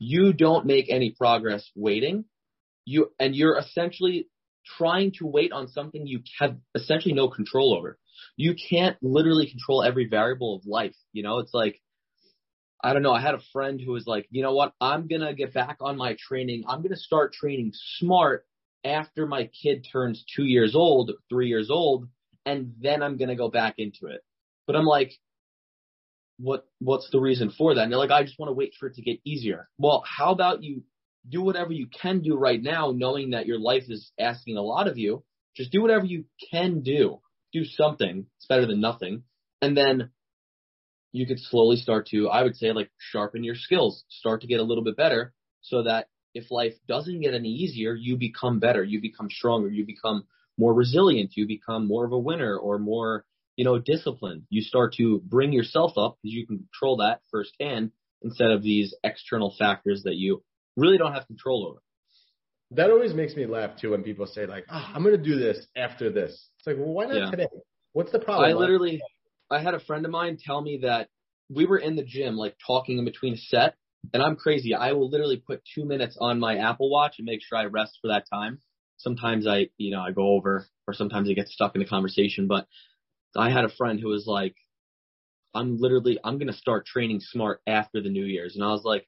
[0.00, 2.24] you don't make any progress waiting.
[2.86, 4.26] You, and you're essentially
[4.78, 7.98] trying to wait on something you have essentially no control over.
[8.36, 10.96] You can't literally control every variable of life.
[11.12, 11.80] You know, it's like,
[12.82, 13.12] I don't know.
[13.12, 14.72] I had a friend who was like, you know what?
[14.80, 16.64] I'm going to get back on my training.
[16.66, 18.46] I'm going to start training smart
[18.82, 22.08] after my kid turns two years old, three years old,
[22.46, 24.22] and then I'm going to go back into it.
[24.66, 25.12] But I'm like,
[26.40, 27.82] what, what's the reason for that?
[27.82, 29.68] And they're like, I just want to wait for it to get easier.
[29.78, 30.82] Well, how about you
[31.28, 34.88] do whatever you can do right now, knowing that your life is asking a lot
[34.88, 35.22] of you.
[35.54, 37.20] Just do whatever you can do.
[37.52, 38.26] Do something.
[38.38, 39.24] It's better than nothing.
[39.60, 40.10] And then
[41.12, 44.60] you could slowly start to, I would say, like sharpen your skills, start to get
[44.60, 48.84] a little bit better so that if life doesn't get any easier, you become better,
[48.84, 50.24] you become stronger, you become
[50.56, 53.24] more resilient, you become more of a winner or more,
[53.60, 54.44] you know, disciplined.
[54.48, 57.90] You start to bring yourself up because you can control that firsthand
[58.22, 60.42] instead of these external factors that you
[60.78, 61.82] really don't have control over.
[62.70, 65.38] That always makes me laugh too when people say like, oh, I'm going to do
[65.38, 66.30] this after this.
[66.58, 67.30] It's like, well, why not Yeah.
[67.30, 67.48] today?
[67.92, 68.50] What's the problem?
[68.50, 69.02] I literally,
[69.50, 71.10] I had a friend of mine tell me that
[71.50, 73.74] we were in the gym, like talking in between a set,
[74.14, 74.74] and I'm crazy.
[74.74, 77.98] I will literally put two minutes on my Apple Watch and make sure I rest
[78.00, 78.62] for that time.
[78.96, 82.46] Sometimes I, you know, I go over, or sometimes I get stuck in a conversation.
[82.46, 82.66] But
[83.36, 84.56] I had a friend who was like,
[85.54, 88.54] I'm literally, I'm going to start training smart after the New Year's.
[88.54, 89.06] And I was like,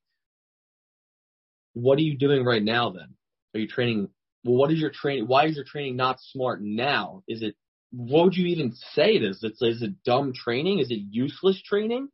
[1.75, 3.15] what are you doing right now then?
[3.55, 4.09] Are you training?
[4.45, 5.27] Well, what is your training?
[5.27, 7.23] Why is your training not smart now?
[7.29, 7.55] Is it,
[7.91, 9.41] what would you even say it is?
[9.43, 10.81] It's, is it dumb training?
[10.81, 12.09] Is it useless training?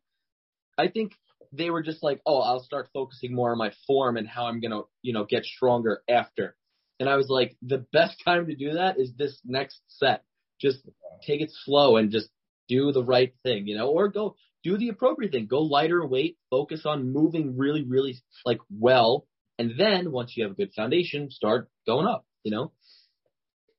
[0.77, 1.13] I think
[1.53, 4.61] they were just like, oh, I'll start focusing more on my form and how I'm
[4.61, 6.55] going to, you know, get stronger after.
[7.01, 10.25] And I was like, the best time to do that is this next set.
[10.61, 10.79] Just
[11.27, 12.29] take it slow and just
[12.69, 15.47] do the right thing, you know, or go do the appropriate thing.
[15.47, 19.27] Go lighter weight, focus on moving really, really like well.
[19.59, 22.73] And then once you have a good foundation, start going up, you know?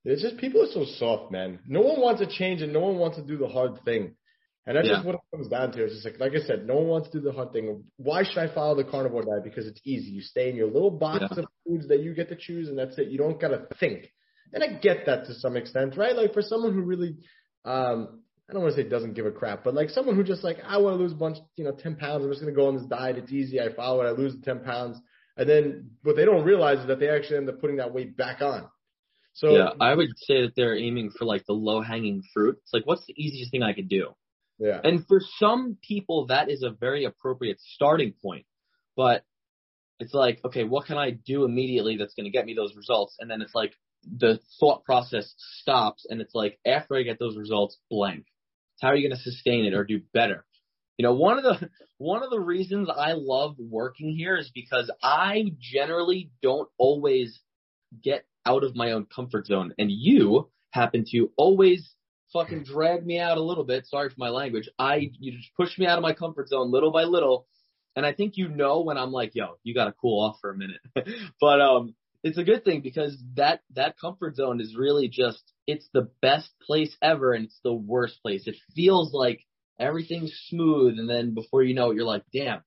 [0.05, 1.59] It's just people are so soft, man.
[1.67, 4.15] No one wants to change and no one wants to do the hard thing.
[4.65, 4.95] And that's yeah.
[4.95, 5.83] just what it comes down to.
[5.83, 7.83] It's just like, like I said, no one wants to do the hard thing.
[7.97, 9.43] Why should I follow the carnivore diet?
[9.43, 10.11] Because it's easy.
[10.11, 11.43] You stay in your little box yeah.
[11.43, 13.07] of foods that you get to choose, and that's it.
[13.07, 14.11] You don't gotta think.
[14.53, 16.15] And I get that to some extent, right?
[16.15, 17.17] Like for someone who really,
[17.65, 20.43] um, I don't want to say doesn't give a crap, but like someone who just
[20.43, 22.23] like, I want to lose a bunch, you know, 10 pounds.
[22.23, 23.17] I'm just going to go on this diet.
[23.17, 23.59] It's easy.
[23.59, 24.07] I follow it.
[24.07, 24.99] I lose the 10 pounds.
[25.37, 28.17] And then what they don't realize is that they actually end up putting that weight
[28.17, 28.67] back on.
[29.33, 32.57] So yeah, I would say that they're aiming for like the low hanging fruit.
[32.63, 34.09] It's like, what's the easiest thing I could do?
[34.57, 34.81] Yeah.
[34.83, 38.45] And for some people, that is a very appropriate starting point.
[38.97, 39.23] But
[39.99, 43.15] it's like, okay, what can I do immediately that's going to get me those results?
[43.19, 47.37] And then it's like the thought process stops and it's like, after I get those
[47.37, 48.25] results, blank.
[48.81, 50.45] How are you going to sustain it or do better?
[50.97, 54.91] You know, one of the, one of the reasons I love working here is because
[55.03, 57.39] I generally don't always
[58.03, 59.73] get out of my own comfort zone.
[59.77, 61.93] And you happen to always
[62.31, 63.85] fucking drag me out a little bit.
[63.87, 64.69] Sorry for my language.
[64.77, 67.47] I, you just push me out of my comfort zone little by little.
[67.95, 70.51] And I think you know when I'm like, yo, you got to cool off for
[70.51, 70.81] a minute.
[71.41, 75.87] but, um, it's a good thing because that, that comfort zone is really just, it's
[75.93, 78.47] the best place ever and it's the worst place.
[78.47, 79.45] It feels like
[79.79, 80.99] everything's smooth.
[80.99, 82.61] And then before you know it, you're like, damn,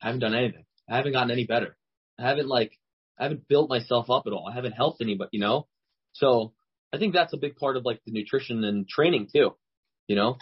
[0.00, 0.64] I haven't done anything.
[0.88, 1.76] I haven't gotten any better.
[2.18, 2.72] I haven't like,
[3.18, 4.48] I haven't built myself up at all.
[4.50, 5.66] I haven't helped anybody, you know?
[6.12, 6.52] So
[6.92, 9.56] I think that's a big part of like the nutrition and training too,
[10.06, 10.36] you know?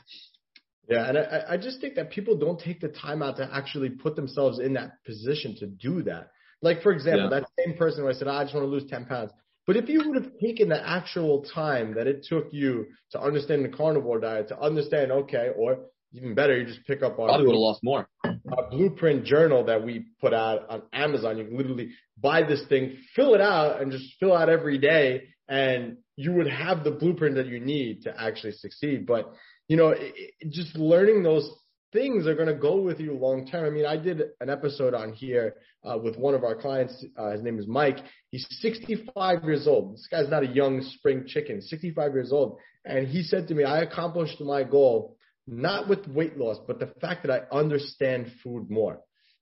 [0.89, 3.89] Yeah, and I, I just think that people don't take the time out to actually
[3.91, 6.31] put themselves in that position to do that.
[6.63, 7.41] Like for example, yeah.
[7.41, 9.31] that same person who I said, oh, I just want to lose 10 pounds.
[9.67, 13.65] But if you would have taken the actual time that it took you to understand
[13.65, 17.47] the carnivore diet, to understand, okay, or even better, you just pick up our probably
[17.47, 18.09] would have lost more.
[18.25, 21.39] A blueprint journal that we put out on Amazon.
[21.39, 25.25] You can literally buy this thing, fill it out, and just fill out every day,
[25.49, 29.07] and you would have the blueprint that you need to actually succeed.
[29.07, 29.33] But
[29.67, 31.51] you know, it, it, just learning those
[31.95, 33.65] things are going to go with you long term.
[33.65, 37.03] I mean, I did an episode on here uh, with one of our clients.
[37.17, 37.99] Uh, his name is Mike.
[38.31, 39.95] He's 65 years old.
[39.95, 41.63] This guy's not a young spring chicken.
[41.63, 46.39] 65 years old, and he said to me, "I accomplished my goal." Not with weight
[46.39, 49.01] loss, but the fact that I understand food more.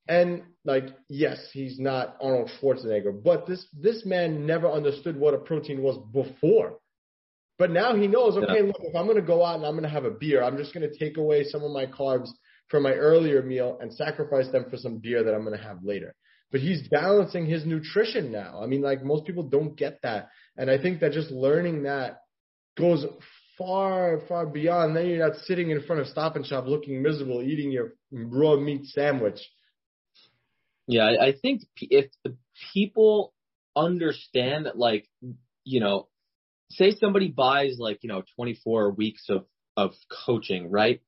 [0.08, 5.38] And like, yes, he's not Arnold Schwarzenegger, but this this man never understood what a
[5.38, 6.78] protein was before.
[7.56, 8.66] But now he knows, okay, yeah.
[8.66, 10.92] look, if I'm gonna go out and I'm gonna have a beer, I'm just gonna
[10.92, 12.30] take away some of my carbs
[12.72, 16.12] from my earlier meal and sacrifice them for some beer that I'm gonna have later.
[16.50, 18.60] But he's balancing his nutrition now.
[18.60, 20.30] I mean, like most people don't get that.
[20.56, 22.22] And I think that just learning that
[22.76, 23.06] goes
[23.56, 24.96] far, far beyond.
[24.96, 28.56] Then you're not sitting in front of Stop and Shop looking miserable, eating your raw
[28.56, 29.38] meat sandwich
[30.86, 32.10] yeah, I, I think if
[32.72, 33.32] people
[33.76, 35.08] understand that, like,
[35.64, 36.08] you know,
[36.70, 39.92] say somebody buys like, you know, 24 weeks of, of
[40.26, 41.00] coaching, right?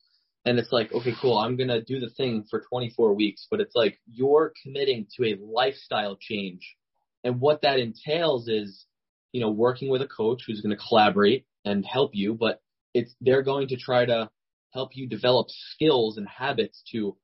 [0.45, 3.61] And it's like, okay, cool, I'm going to do the thing for 24 weeks, but
[3.61, 6.77] it's like you're committing to a lifestyle change.
[7.23, 8.85] And what that entails is,
[9.33, 12.61] you know, working with a coach who's going to collaborate and help you, but
[12.93, 14.31] it's, they're going to try to
[14.75, 17.17] help you develop skills and habits to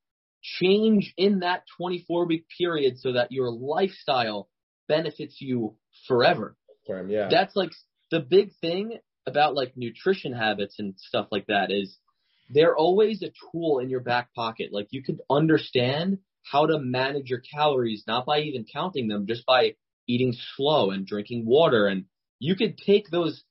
[0.42, 4.48] change in that 24 week period so that your lifestyle
[4.88, 5.76] benefits you
[6.08, 6.56] forever.
[6.88, 7.28] Yeah.
[7.30, 7.72] That's like
[8.10, 11.98] the big thing about like nutrition habits and stuff like that is
[12.50, 14.72] they're always a tool in your back pocket.
[14.72, 19.46] Like you could understand how to manage your calories, not by even counting them, just
[19.46, 19.76] by
[20.08, 21.86] eating slow and drinking water.
[21.86, 22.06] And
[22.38, 23.44] you could take those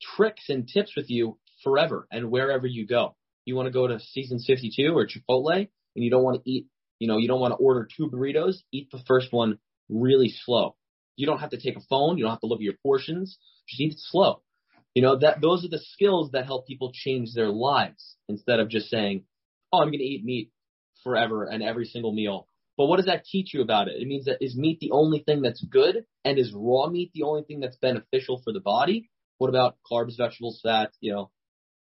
[0.00, 3.16] tricks and tips with you forever and wherever you go.
[3.44, 5.68] You want to go to season 52 or Chipotle?
[5.96, 6.66] and you don't want to eat,
[6.98, 10.76] you know, you don't want to order two burritos, eat the first one really slow.
[11.16, 12.18] You don't have to take a phone.
[12.18, 13.38] You don't have to look at your portions.
[13.68, 14.42] Just eat it slow.
[14.94, 18.68] You know, that those are the skills that help people change their lives instead of
[18.68, 19.24] just saying,
[19.72, 20.50] oh, I'm going to eat meat
[21.02, 22.46] forever and every single meal.
[22.76, 24.00] But what does that teach you about it?
[24.00, 27.22] It means that is meat the only thing that's good and is raw meat the
[27.22, 29.10] only thing that's beneficial for the body?
[29.38, 31.30] What about carbs, vegetables, fat, you know?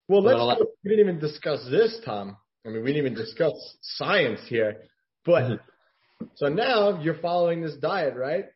[0.09, 4.41] Well, let's, we didn't even discuss this, Tom I mean, we didn't even discuss science
[4.49, 4.83] here,
[5.25, 6.25] but mm-hmm.
[6.37, 8.47] so now you're following this diet, right?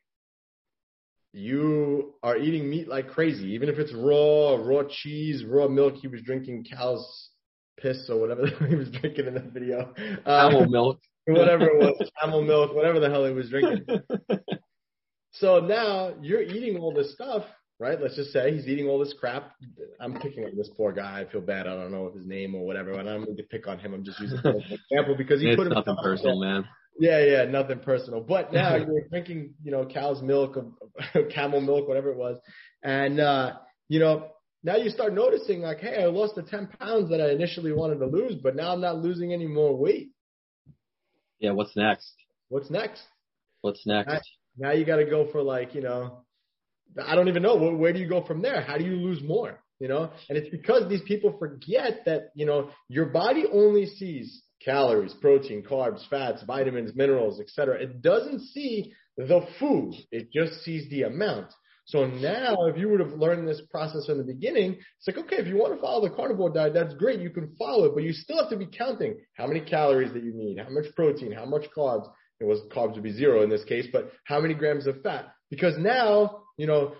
[1.37, 5.97] You are eating meat like crazy, even if it's raw, raw cheese, raw milk.
[5.97, 7.29] He was drinking cow's
[7.79, 9.93] piss or whatever he was drinking in that video.
[10.25, 10.99] Camel uh, milk.
[11.27, 13.85] whatever it was, camel milk, whatever the hell he was drinking.
[15.33, 17.45] so now you're eating all this stuff,
[17.79, 18.01] right?
[18.01, 19.53] Let's just say he's eating all this crap.
[20.01, 21.21] I'm picking on this poor guy.
[21.21, 21.67] I feel bad.
[21.67, 22.93] I don't know his name or whatever.
[22.93, 23.93] And I'm going to pick on him.
[23.93, 26.65] I'm just using an example because he it's put nothing personal, man.
[26.99, 28.21] Yeah, yeah, nothing personal.
[28.21, 32.39] But now you're drinking, you know, cow's milk, or camel milk, whatever it was,
[32.83, 33.55] and uh,
[33.89, 34.29] you know,
[34.63, 37.99] now you start noticing like, hey, I lost the ten pounds that I initially wanted
[37.99, 40.11] to lose, but now I'm not losing any more weight.
[41.39, 42.13] Yeah, what's next?
[42.49, 43.03] What's next?
[43.61, 44.09] What's next?
[44.09, 44.21] Now,
[44.57, 46.25] now you got to go for like, you know,
[47.05, 48.63] I don't even know where, where do you go from there?
[48.63, 49.61] How do you lose more?
[49.79, 54.43] You know, and it's because these people forget that you know your body only sees
[54.65, 57.81] calories, protein, carbs, fats, vitamins, minerals, etc.
[57.81, 59.95] It doesn't see the food.
[60.11, 61.53] It just sees the amount.
[61.87, 65.37] So now, if you would have learned this process from the beginning, it's like, okay,
[65.37, 67.21] if you want to follow the carnivore diet, that's great.
[67.21, 70.25] You can follow it, but you still have to be counting how many calories that
[70.25, 72.09] you need, how much protein, how much carbs.
[72.41, 75.33] It was carbs would be zero in this case, but how many grams of fat?
[75.49, 76.95] Because now, you know,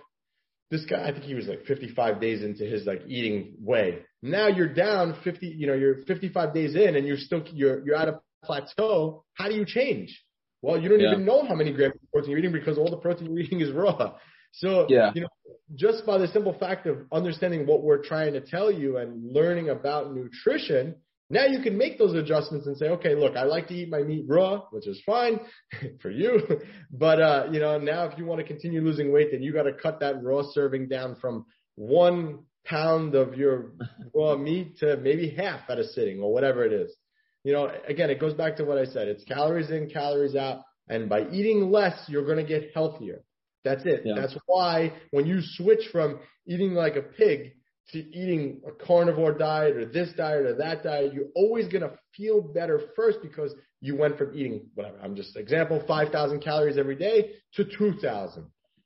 [0.69, 3.99] this guy, I think he was like 55 days into his like eating way.
[4.21, 7.95] Now you're down 50, you know, you're 55 days in and you're still, you're, you're
[7.95, 9.23] at a plateau.
[9.33, 10.21] How do you change?
[10.61, 11.11] Well, you don't yeah.
[11.11, 13.61] even know how many grams of protein you're eating because all the protein you're eating
[13.61, 14.15] is raw.
[14.51, 15.11] So, yeah.
[15.13, 15.27] you know,
[15.75, 19.69] just by the simple fact of understanding what we're trying to tell you and learning
[19.69, 20.95] about nutrition,
[21.29, 24.01] now you can make those adjustments and say, okay, look, I like to eat my
[24.01, 25.39] meat raw, which is fine
[26.01, 26.41] for you.
[26.91, 29.63] But, uh, you know, now if you want to continue losing weight, then you got
[29.63, 33.73] to cut that raw serving down from one pound of your
[34.15, 36.95] raw meat to maybe half at a sitting or whatever it is.
[37.43, 39.07] You know, again, it goes back to what I said.
[39.09, 40.63] It's calories in, calories out.
[40.89, 43.21] And by eating less, you're going to get healthier.
[43.63, 44.03] That's it.
[44.05, 44.13] Yeah.
[44.15, 47.53] That's why when you switch from eating like a pig
[47.91, 51.91] to eating a carnivore diet or this diet or that diet, you're always going to
[52.15, 54.97] feel better first because you went from eating whatever.
[55.01, 58.45] I'm just example 5,000 calories every day to 2,000.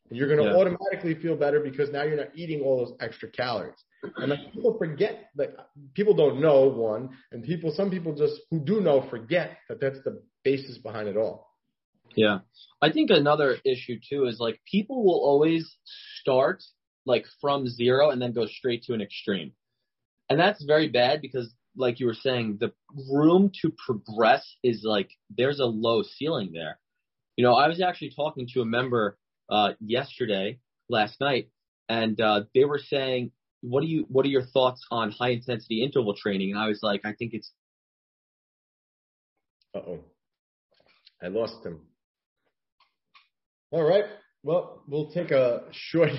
[0.10, 0.60] And you're going to yeah.
[0.60, 3.76] automatically feel better because now you're not eating all those extra calories.
[4.18, 5.56] And like people forget, like
[5.94, 10.00] people don't know one, and people, some people just who do know forget that that's
[10.04, 11.48] the basis behind it all.
[12.16, 12.40] Yeah.
[12.82, 15.78] I think another issue too is like people will always
[16.20, 16.64] start
[17.06, 19.52] like from zero and then go straight to an extreme.
[20.30, 22.72] And that's very bad because like you were saying, the
[23.12, 26.80] room to progress is like there's a low ceiling there.
[27.38, 29.18] You know, I was actually talking to a member
[29.50, 31.50] uh yesterday, last night,
[31.90, 33.32] and uh they were saying,
[33.62, 36.52] What do you what are your thoughts on high intensity interval training?
[36.52, 37.52] And I was like, I think it's
[39.74, 40.00] Uh oh.
[41.24, 41.80] I lost him.
[43.72, 44.06] All right.
[44.44, 46.12] Well, we'll take a short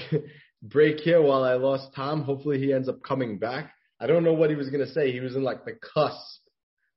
[0.62, 2.22] break here while I lost Tom.
[2.22, 3.72] Hopefully he ends up coming back.
[4.00, 5.12] I don't know what he was going to say.
[5.12, 6.40] He was in like the cusp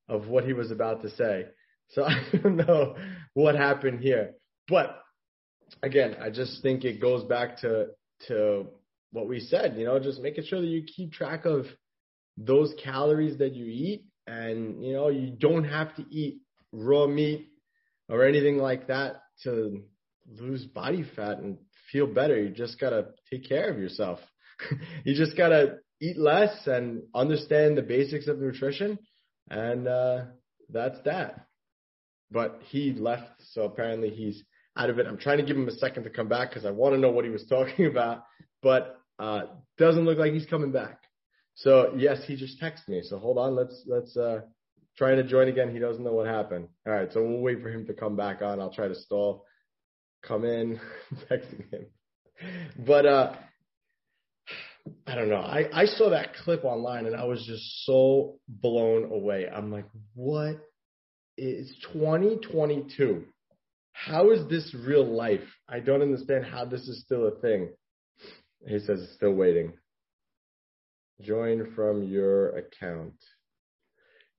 [0.08, 1.46] of what he was about to say.
[1.90, 2.96] So I don't know
[3.34, 4.34] what happened here.
[4.68, 5.02] But
[5.82, 7.88] again, I just think it goes back to
[8.28, 8.68] to
[9.12, 11.66] what we said, you know, just making sure that you keep track of
[12.38, 16.42] those calories that you eat and you know, you don't have to eat
[16.72, 17.48] raw meat
[18.10, 19.84] or anything like that to
[20.40, 21.58] lose body fat and
[21.92, 22.40] feel better.
[22.40, 24.20] You just gotta take care of yourself.
[25.04, 29.00] you just gotta eat less and understand the basics of nutrition,
[29.50, 30.26] and uh,
[30.70, 31.46] that's that.
[32.32, 34.44] But he left, so apparently he's
[34.78, 35.08] out of it.
[35.08, 37.12] I'm trying to give him a second to come back because I want to know
[37.12, 38.24] what he was talking about,
[38.62, 39.44] but uh,
[39.78, 41.00] doesn't look like he's coming back.
[41.56, 43.02] So yes, he just texted me.
[43.04, 44.42] So hold on, let's let's uh,
[44.98, 45.72] try to join again.
[45.72, 46.68] He doesn't know what happened.
[46.86, 48.60] All right, so we'll wait for him to come back on.
[48.60, 49.46] I'll try to stall
[50.28, 50.80] come in,
[51.32, 51.86] texting him.
[52.86, 53.36] But uh
[55.08, 55.38] I don't know.
[55.38, 59.48] I, I saw that clip online and I was just so blown away.
[59.52, 60.60] I'm like, what
[61.38, 63.24] is 2022?
[63.94, 65.42] How is this real life?
[65.68, 67.70] I don't understand how this is still a thing.
[68.68, 69.74] He says still waiting.
[71.22, 73.14] Join from your account.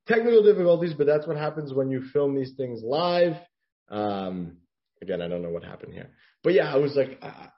[0.07, 3.35] Technical difficulties, but that's what happens when you film these things live.
[3.89, 4.59] Um,
[5.03, 6.11] Again, I don't know what happened here.
[6.43, 7.49] But yeah, I was like, uh,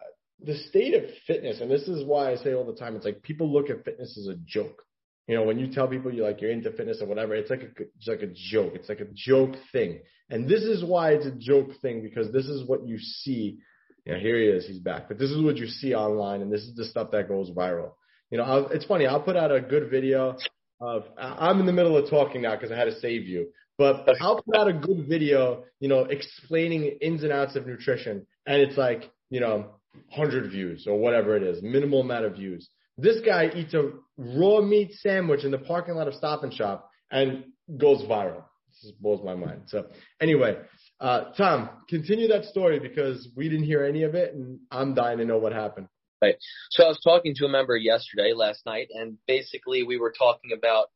[0.41, 3.23] the state of fitness, and this is why I say all the time, it's like
[3.23, 4.83] people look at fitness as a joke.
[5.27, 7.63] You know, when you tell people you're like you're into fitness or whatever, it's like
[7.63, 8.73] a it's like a joke.
[8.75, 10.01] It's like a joke thing.
[10.31, 13.59] And this is why it's a joke thing because this is what you see.
[14.07, 15.09] You know, here he is, he's back.
[15.09, 17.93] But this is what you see online, and this is the stuff that goes viral.
[18.31, 19.07] You know, I'll, it's funny.
[19.07, 20.37] I'll put out a good video
[20.81, 23.49] of I'm in the middle of talking now because I had to save you.
[23.79, 28.27] But I'll put out a good video, you know, explaining ins and outs of nutrition,
[28.45, 29.71] and it's like, you know,
[30.15, 32.69] 100 views or whatever it is, minimal amount of views.
[32.97, 36.91] This guy eats a raw meat sandwich in the parking lot of Stop and Shop
[37.11, 37.45] and
[37.77, 38.43] goes viral.
[38.83, 39.63] This blows my mind.
[39.67, 39.87] So
[40.21, 40.57] anyway,
[41.01, 45.19] uh, Tom, continue that story because we didn't hear any of it, and I'm dying
[45.19, 45.89] to know what happened.
[46.21, 46.35] Right.
[46.71, 50.51] So I was talking to a member yesterday, last night, and basically we were talking
[50.57, 50.89] about,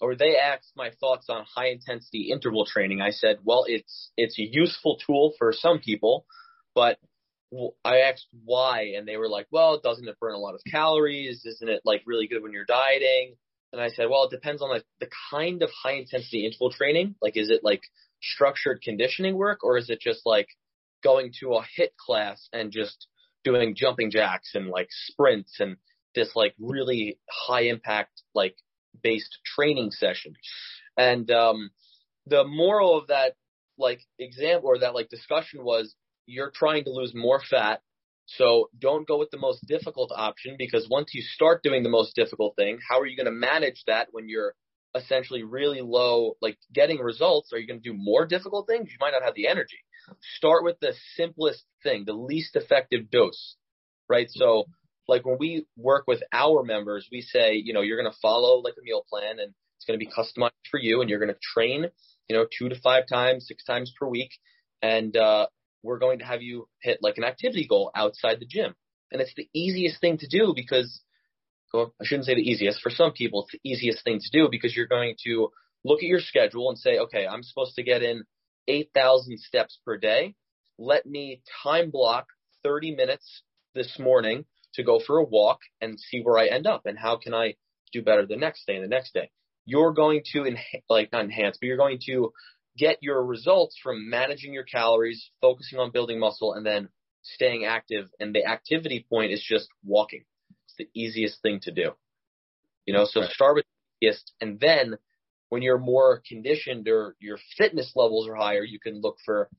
[0.00, 3.00] or they asked my thoughts on high intensity interval training.
[3.00, 6.26] I said, well, it's it's a useful tool for some people,
[6.74, 6.98] but
[7.84, 11.44] I asked why, and they were like, well, doesn't it burn a lot of calories?
[11.44, 13.36] Isn't it like really good when you're dieting?
[13.72, 17.14] And I said, well, it depends on like the kind of high intensity interval training.
[17.20, 17.82] Like, is it like
[18.22, 20.48] structured conditioning work, or is it just like
[21.02, 23.06] going to a HIIT class and just
[23.44, 25.76] doing jumping jacks and like sprints and
[26.14, 28.56] this like really high impact like
[29.02, 30.34] based training session.
[30.96, 31.70] And um
[32.26, 33.34] the moral of that
[33.78, 35.94] like example or that like discussion was
[36.26, 37.80] you're trying to lose more fat.
[38.26, 42.14] So don't go with the most difficult option because once you start doing the most
[42.14, 44.54] difficult thing, how are you going to manage that when you're
[44.94, 47.52] essentially really low, like getting results?
[47.52, 48.90] Are you going to do more difficult things?
[48.90, 49.78] You might not have the energy.
[50.36, 53.56] Start with the simplest thing, the least effective dose,
[54.08, 54.28] right?
[54.30, 54.64] So
[55.08, 58.60] like when we work with our members, we say, you know, you're going to follow
[58.60, 61.32] like a meal plan and it's going to be customized for you and you're going
[61.32, 61.86] to train,
[62.28, 64.30] you know, two to five times, six times per week.
[64.82, 65.46] And, uh,
[65.82, 68.74] we're going to have you hit like an activity goal outside the gym.
[69.10, 71.00] And it's the easiest thing to do because,
[71.72, 72.80] well, I shouldn't say the easiest.
[72.80, 75.48] For some people, it's the easiest thing to do because you're going to
[75.84, 78.24] look at your schedule and say, okay, I'm supposed to get in
[78.66, 80.34] 8,000 steps per day.
[80.78, 82.26] Let me time block
[82.64, 83.42] 30 minutes
[83.74, 84.44] this morning
[84.78, 87.56] to go for a walk and see where I end up and how can I
[87.92, 89.30] do better the next day and the next day.
[89.66, 92.32] You're going to enha- like not enhance, but you're going to
[92.76, 96.88] get your results from managing your calories, focusing on building muscle, and then
[97.22, 98.08] staying active.
[98.20, 100.24] And the activity point is just walking.
[100.66, 101.90] It's the easiest thing to do.
[102.86, 104.96] You know, so start with the easiest, and then
[105.48, 109.50] when you're more conditioned or your fitness levels are higher, you can look for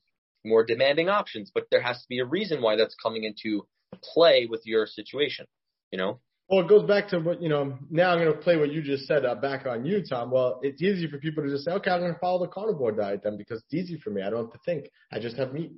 [0.45, 1.51] more demanding options.
[1.53, 3.67] But there has to be a reason why that's coming into
[4.14, 5.46] play with your situation,
[5.92, 6.20] you know?
[6.50, 8.82] Well, it goes back to what, you know, now I'm going to play what you
[8.82, 10.32] just said uh, back on you, Tom.
[10.32, 12.92] Well, it's easy for people to just say, okay, I'm going to follow the carnivore
[12.92, 14.24] diet then because it's easy for me.
[14.24, 14.86] I don't have to think.
[15.14, 15.74] I just have meat.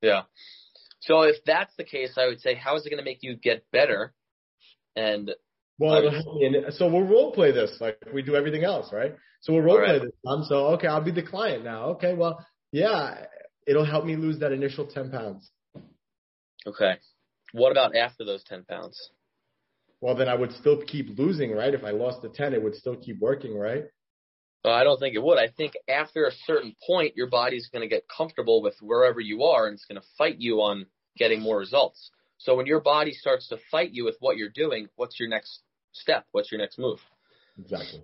[0.00, 0.22] Yeah.
[1.00, 3.36] So if that's the case, I would say, how is it going to make you
[3.36, 4.14] get better?
[4.96, 5.30] And
[5.78, 6.10] well,
[6.70, 9.14] so we'll role play this like we do everything else, right?
[9.40, 9.88] So we'll role right.
[9.88, 10.16] play this.
[10.26, 10.44] Tom.
[10.48, 11.90] So okay, I'll be the client now.
[11.90, 13.26] Okay, well, yeah,
[13.66, 15.50] it'll help me lose that initial ten pounds.
[16.66, 16.96] Okay.
[17.52, 19.10] What about after those ten pounds?
[20.00, 21.72] well, then I would still keep losing, right?
[21.72, 23.84] If I lost the 10, it would still keep working, right?
[24.64, 25.38] Well, I don't think it would.
[25.38, 29.44] I think after a certain point, your body's going to get comfortable with wherever you
[29.44, 30.86] are and it's going to fight you on
[31.16, 32.10] getting more results.
[32.38, 35.60] So when your body starts to fight you with what you're doing, what's your next
[35.92, 36.26] step?
[36.32, 36.98] What's your next move?
[37.58, 38.02] Exactly.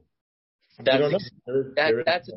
[0.79, 2.31] That's, there, that, that's,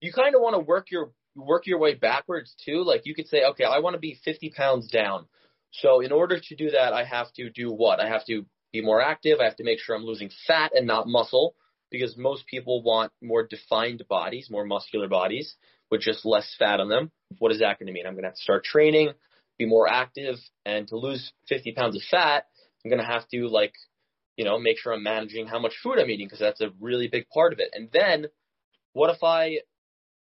[0.00, 2.82] you kind of want to work your, work your way backwards too.
[2.82, 5.26] Like you could say, okay, I want to be 50 pounds down.
[5.70, 8.00] So in order to do that, I have to do what?
[8.00, 9.38] I have to be more active.
[9.40, 11.54] I have to make sure I'm losing fat and not muscle
[11.90, 15.54] because most people want more defined bodies, more muscular bodies
[15.90, 17.10] with just less fat on them.
[17.38, 18.06] What is that going to mean?
[18.06, 19.10] I'm going to have to start training,
[19.58, 22.46] be more active, and to lose 50 pounds of fat,
[22.84, 23.72] I'm going to have to like,
[24.36, 27.08] you know, make sure I'm managing how much food I'm eating because that's a really
[27.08, 27.70] big part of it.
[27.72, 28.26] And then
[28.92, 29.58] what if I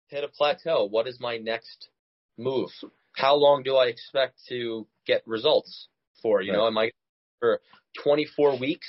[0.07, 0.85] hit a plateau?
[0.85, 1.89] What is my next
[2.37, 2.69] move?
[3.13, 5.87] How long do I expect to get results
[6.21, 6.41] for?
[6.41, 6.57] You right.
[6.57, 6.91] know, am I
[7.39, 7.61] for
[8.03, 8.87] 24 weeks?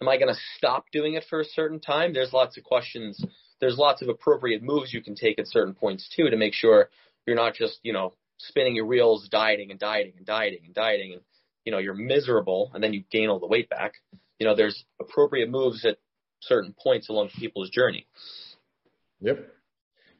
[0.00, 2.14] Am I going to stop doing it for a certain time?
[2.14, 3.22] There's lots of questions.
[3.60, 6.88] There's lots of appropriate moves you can take at certain points too to make sure
[7.26, 11.12] you're not just, you know, spinning your wheels, dieting and dieting and dieting and dieting
[11.12, 11.20] and,
[11.64, 13.94] you know, you're miserable and then you gain all the weight back.
[14.38, 15.98] You know, there's appropriate moves at
[16.40, 18.06] certain points along people's journey.
[19.20, 19.46] Yep.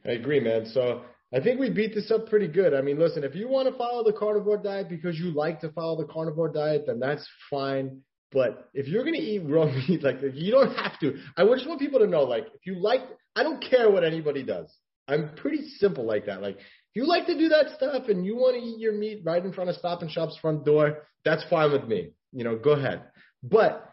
[0.07, 0.67] I agree, man.
[0.67, 1.03] So
[1.35, 2.75] I think we beat this up pretty good.
[2.75, 5.71] I mean, listen, if you want to follow the carnivore diet because you like to
[5.71, 8.01] follow the carnivore diet, then that's fine.
[8.33, 11.19] But if you're going to eat raw meat, like you don't have to.
[11.37, 13.03] I just want people to know, like, if you like,
[13.37, 14.75] I don't care what anybody does.
[15.07, 16.41] I'm pretty simple like that.
[16.41, 19.23] Like, if you like to do that stuff and you want to eat your meat
[19.25, 22.11] right in front of Stop and Shop's front door, that's fine with me.
[22.33, 23.03] You know, go ahead.
[23.43, 23.90] But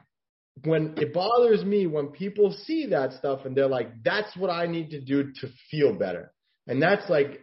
[0.63, 4.65] when it bothers me when people see that stuff and they're like, that's what I
[4.67, 6.31] need to do to feel better.
[6.67, 7.41] And that's like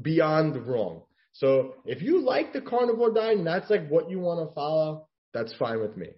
[0.00, 1.02] beyond wrong.
[1.32, 5.08] So if you like the carnivore diet and that's like what you want to follow,
[5.32, 6.08] that's fine with me.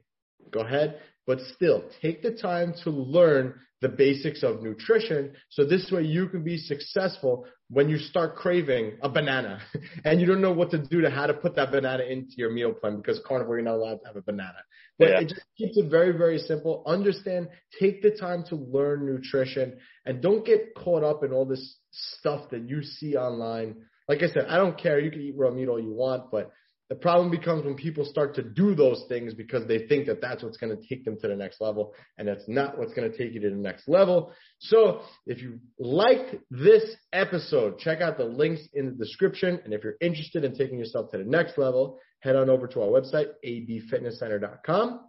[0.50, 1.00] Go ahead.
[1.26, 5.32] But still take the time to learn the basics of nutrition.
[5.50, 9.60] So this way you can be successful when you start craving a banana
[10.04, 12.50] and you don't know what to do to how to put that banana into your
[12.50, 14.58] meal plan because carnivore, you're not allowed to have a banana.
[14.98, 15.20] But yeah.
[15.20, 16.82] it just keeps it very, very simple.
[16.86, 17.48] Understand,
[17.78, 22.48] take the time to learn nutrition and don't get caught up in all this stuff
[22.50, 23.76] that you see online.
[24.08, 25.00] Like I said, I don't care.
[25.00, 26.50] You can eat raw meat all you want, but
[26.88, 30.42] the problem becomes when people start to do those things because they think that that's
[30.42, 33.16] what's going to take them to the next level, and that's not what's going to
[33.16, 34.32] take you to the next level.
[34.60, 39.60] So if you liked this episode, check out the links in the description.
[39.64, 42.82] And if you're interested in taking yourself to the next level, head on over to
[42.82, 45.00] our website, abfitnesscenter.com.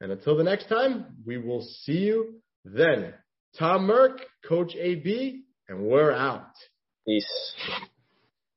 [0.00, 3.14] And until the next time, we will see you then.
[3.58, 6.52] Tom Merck, Coach AB, and we're out.
[7.06, 7.54] Peace.